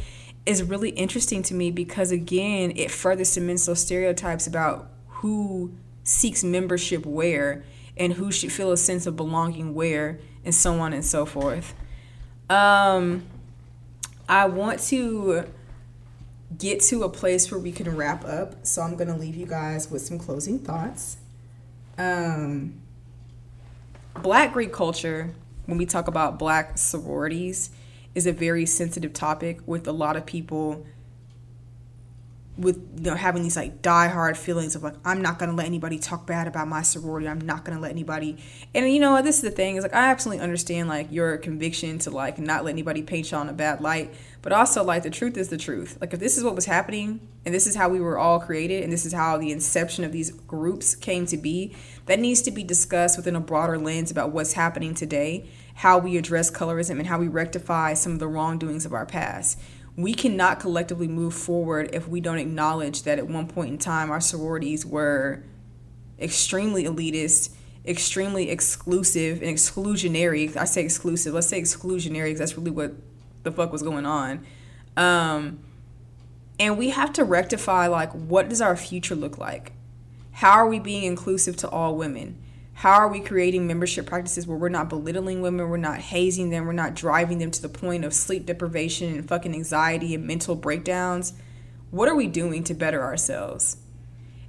is 0.45 0.61
really 0.61 0.89
interesting 0.91 1.41
to 1.43 1.53
me 1.53 1.71
because 1.71 2.11
again, 2.11 2.73
it 2.75 2.91
further 2.91 3.25
cements 3.25 3.65
those 3.65 3.81
stereotypes 3.81 4.45
about 4.45 4.89
who 5.07 5.73
seeks 6.03 6.43
membership 6.43 7.05
where 7.05 7.63
and 7.97 8.13
who 8.13 8.31
should 8.31 8.51
feel 8.51 8.71
a 8.71 8.77
sense 8.77 9.07
of 9.07 9.15
belonging 9.15 9.73
where 9.73 10.19
and 10.43 10.53
so 10.53 10.79
on 10.79 10.93
and 10.93 11.03
so 11.03 11.25
forth. 11.25 11.73
Um, 12.49 13.23
I 14.29 14.45
want 14.45 14.79
to 14.81 15.45
get 16.57 16.81
to 16.81 17.03
a 17.03 17.09
place 17.09 17.51
where 17.51 17.59
we 17.59 17.71
can 17.71 17.95
wrap 17.95 18.25
up. 18.25 18.65
So 18.65 18.81
I'm 18.81 18.95
going 18.95 19.07
to 19.07 19.15
leave 19.15 19.35
you 19.35 19.45
guys 19.45 19.89
with 19.89 20.01
some 20.01 20.19
closing 20.19 20.59
thoughts. 20.59 21.17
Um, 21.97 22.81
black 24.21 24.53
Greek 24.53 24.71
culture, 24.71 25.33
when 25.65 25.77
we 25.77 25.85
talk 25.85 26.07
about 26.07 26.37
black 26.37 26.77
sororities, 26.77 27.71
is 28.13 28.25
a 28.25 28.31
very 28.31 28.65
sensitive 28.65 29.13
topic 29.13 29.59
with 29.65 29.87
a 29.87 29.91
lot 29.91 30.15
of 30.15 30.25
people 30.25 30.85
with 32.57 32.77
you 32.97 33.11
know 33.11 33.15
having 33.15 33.43
these 33.43 33.57
like 33.57 33.81
die-hard 33.81 34.37
feelings 34.37 34.75
of 34.75 34.83
like 34.83 34.95
I'm 35.03 35.21
not 35.21 35.39
gonna 35.39 35.53
let 35.53 35.65
anybody 35.65 35.99
talk 35.99 36.25
bad 36.25 36.47
about 36.47 36.67
my 36.67 36.81
sorority. 36.81 37.27
I'm 37.27 37.41
not 37.41 37.65
gonna 37.65 37.79
let 37.79 37.91
anybody. 37.91 38.37
And 38.73 38.91
you 38.91 38.99
know 38.99 39.21
this 39.21 39.37
is 39.37 39.41
the 39.41 39.51
thing 39.51 39.75
is 39.75 39.83
like 39.83 39.93
I 39.93 40.07
absolutely 40.07 40.43
understand 40.43 40.87
like 40.87 41.11
your 41.11 41.37
conviction 41.37 41.99
to 41.99 42.11
like 42.11 42.37
not 42.37 42.63
let 42.63 42.71
anybody 42.71 43.01
paint 43.01 43.31
you 43.31 43.37
on 43.37 43.49
a 43.49 43.53
bad 43.53 43.81
light, 43.81 44.13
but 44.41 44.53
also 44.53 44.83
like 44.83 45.03
the 45.03 45.09
truth 45.09 45.37
is 45.37 45.49
the 45.49 45.57
truth. 45.57 45.97
Like 45.99 46.13
if 46.13 46.19
this 46.19 46.37
is 46.37 46.43
what 46.43 46.55
was 46.55 46.65
happening 46.65 47.27
and 47.45 47.53
this 47.53 47.67
is 47.67 47.75
how 47.75 47.89
we 47.89 47.99
were 47.99 48.17
all 48.17 48.39
created 48.39 48.83
and 48.83 48.93
this 48.93 49.05
is 49.05 49.11
how 49.11 49.37
the 49.37 49.51
inception 49.51 50.03
of 50.03 50.11
these 50.11 50.31
groups 50.31 50.95
came 50.95 51.25
to 51.27 51.37
be, 51.37 51.75
that 52.05 52.19
needs 52.19 52.41
to 52.43 52.51
be 52.51 52.63
discussed 52.63 53.17
within 53.17 53.35
a 53.35 53.41
broader 53.41 53.77
lens 53.77 54.11
about 54.11 54.31
what's 54.31 54.53
happening 54.53 54.93
today, 54.93 55.45
how 55.75 55.97
we 55.97 56.15
address 56.15 56.49
colorism, 56.49 56.99
and 56.99 57.07
how 57.07 57.19
we 57.19 57.27
rectify 57.27 57.93
some 57.93 58.13
of 58.13 58.19
the 58.19 58.27
wrongdoings 58.27 58.85
of 58.85 58.93
our 58.93 59.05
past 59.05 59.59
we 59.97 60.13
cannot 60.13 60.59
collectively 60.59 61.07
move 61.07 61.33
forward 61.33 61.89
if 61.93 62.07
we 62.07 62.19
don't 62.19 62.37
acknowledge 62.37 63.03
that 63.03 63.17
at 63.17 63.27
one 63.27 63.47
point 63.47 63.69
in 63.69 63.77
time 63.77 64.11
our 64.11 64.19
sororities 64.19 64.85
were 64.85 65.43
extremely 66.19 66.83
elitist, 66.83 67.51
extremely 67.85 68.49
exclusive 68.49 69.41
and 69.41 69.55
exclusionary. 69.55 70.55
I 70.57 70.65
say 70.65 70.83
exclusive, 70.83 71.33
let's 71.33 71.47
say 71.47 71.61
exclusionary 71.61 72.25
because 72.25 72.39
that's 72.39 72.57
really 72.57 72.71
what 72.71 72.93
the 73.43 73.51
fuck 73.51 73.71
was 73.71 73.83
going 73.83 74.05
on. 74.05 74.45
Um, 74.97 75.59
and 76.59 76.77
we 76.77 76.89
have 76.89 77.13
to 77.13 77.23
rectify 77.23 77.87
like 77.87 78.11
what 78.11 78.49
does 78.49 78.61
our 78.61 78.75
future 78.75 79.15
look 79.15 79.37
like? 79.37 79.73
How 80.31 80.51
are 80.51 80.67
we 80.67 80.79
being 80.79 81.03
inclusive 81.03 81.55
to 81.57 81.69
all 81.69 81.95
women? 81.95 82.37
How 82.75 82.91
are 82.91 83.07
we 83.07 83.21
creating 83.21 83.65
membership 83.67 84.05
practices 84.05 84.45
where 84.45 84.57
we're 84.57 84.67
not 84.67 84.89
belittling 84.89 85.41
women, 85.41 85.69
we're 85.69 85.77
not 85.77 85.97
hazing 85.97 86.49
them, 86.49 86.65
we're 86.65 86.73
not 86.73 86.93
driving 86.93 87.37
them 87.37 87.49
to 87.49 87.61
the 87.61 87.69
point 87.69 88.03
of 88.03 88.13
sleep 88.13 88.45
deprivation 88.45 89.15
and 89.15 89.25
fucking 89.25 89.53
anxiety 89.53 90.13
and 90.13 90.27
mental 90.27 90.55
breakdowns? 90.55 91.33
What 91.91 92.09
are 92.09 92.15
we 92.15 92.27
doing 92.27 92.65
to 92.65 92.73
better 92.73 93.01
ourselves? 93.01 93.77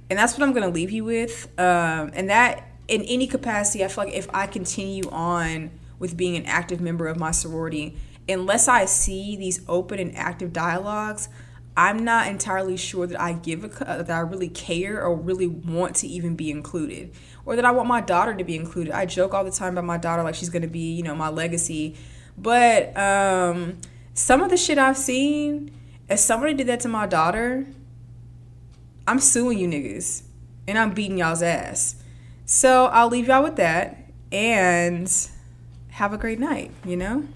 And 0.09 0.19
that's 0.19 0.37
what 0.37 0.45
I'm 0.45 0.53
to 0.53 0.67
leave 0.67 0.91
you 0.91 1.05
with. 1.05 1.47
Um, 1.57 2.11
and 2.13 2.29
that, 2.29 2.67
in 2.89 3.01
any 3.03 3.27
capacity, 3.27 3.85
I 3.85 3.87
feel 3.87 4.03
like 4.03 4.13
if 4.13 4.27
I 4.33 4.45
continue 4.45 5.09
on 5.09 5.71
with 5.97 6.17
being 6.17 6.35
an 6.35 6.45
active 6.45 6.81
member 6.81 7.07
of 7.07 7.17
my 7.17 7.31
sorority, 7.31 7.95
unless 8.27 8.67
I 8.67 8.85
see 8.85 9.37
these 9.37 9.61
open 9.69 9.99
and 9.99 10.13
active 10.17 10.51
dialogues, 10.51 11.29
I'm 11.77 12.03
not 12.03 12.27
entirely 12.27 12.75
sure 12.75 13.05
that 13.05 13.21
I 13.21 13.33
give 13.33 13.63
a 13.63 13.67
that 13.67 14.09
I 14.09 14.19
really 14.19 14.49
care 14.49 15.01
or 15.01 15.15
really 15.15 15.45
want 15.45 15.95
to 15.97 16.07
even 16.07 16.35
be 16.35 16.49
included 16.49 17.13
or 17.47 17.55
that 17.55 17.63
I 17.63 17.71
want 17.71 17.87
my 17.87 18.01
daughter 18.01 18.35
to 18.35 18.43
be 18.43 18.57
included. 18.57 18.93
I 18.93 19.05
joke 19.05 19.33
all 19.33 19.45
the 19.45 19.51
time 19.51 19.73
about 19.73 19.85
my 19.85 19.97
daughter 19.97 20.21
like 20.21 20.35
she's 20.35 20.49
to 20.49 20.67
be, 20.67 20.91
you 20.91 21.01
know, 21.01 21.15
my 21.15 21.29
legacy. 21.29 21.95
But 22.37 22.95
um, 22.97 23.77
some 24.13 24.41
of 24.41 24.49
the 24.49 24.57
shit 24.57 24.77
I've 24.77 24.97
seen, 24.97 25.71
if 26.09 26.19
somebody 26.19 26.53
did 26.53 26.67
that 26.67 26.81
to 26.81 26.89
my 26.89 27.07
daughter, 27.07 27.65
I'm 29.07 29.21
suing 29.21 29.59
you 29.59 29.67
niggas 29.69 30.23
and 30.67 30.77
I'm 30.77 30.91
beating 30.93 31.19
y'all's 31.19 31.41
ass. 31.41 31.95
So 32.45 32.87
I'll 32.87 33.07
leave 33.07 33.27
y'all 33.27 33.43
with 33.43 33.55
that 33.55 34.11
and 34.29 35.09
have 35.91 36.11
a 36.11 36.17
great 36.17 36.39
night, 36.39 36.71
you 36.83 36.97
know? 36.97 37.29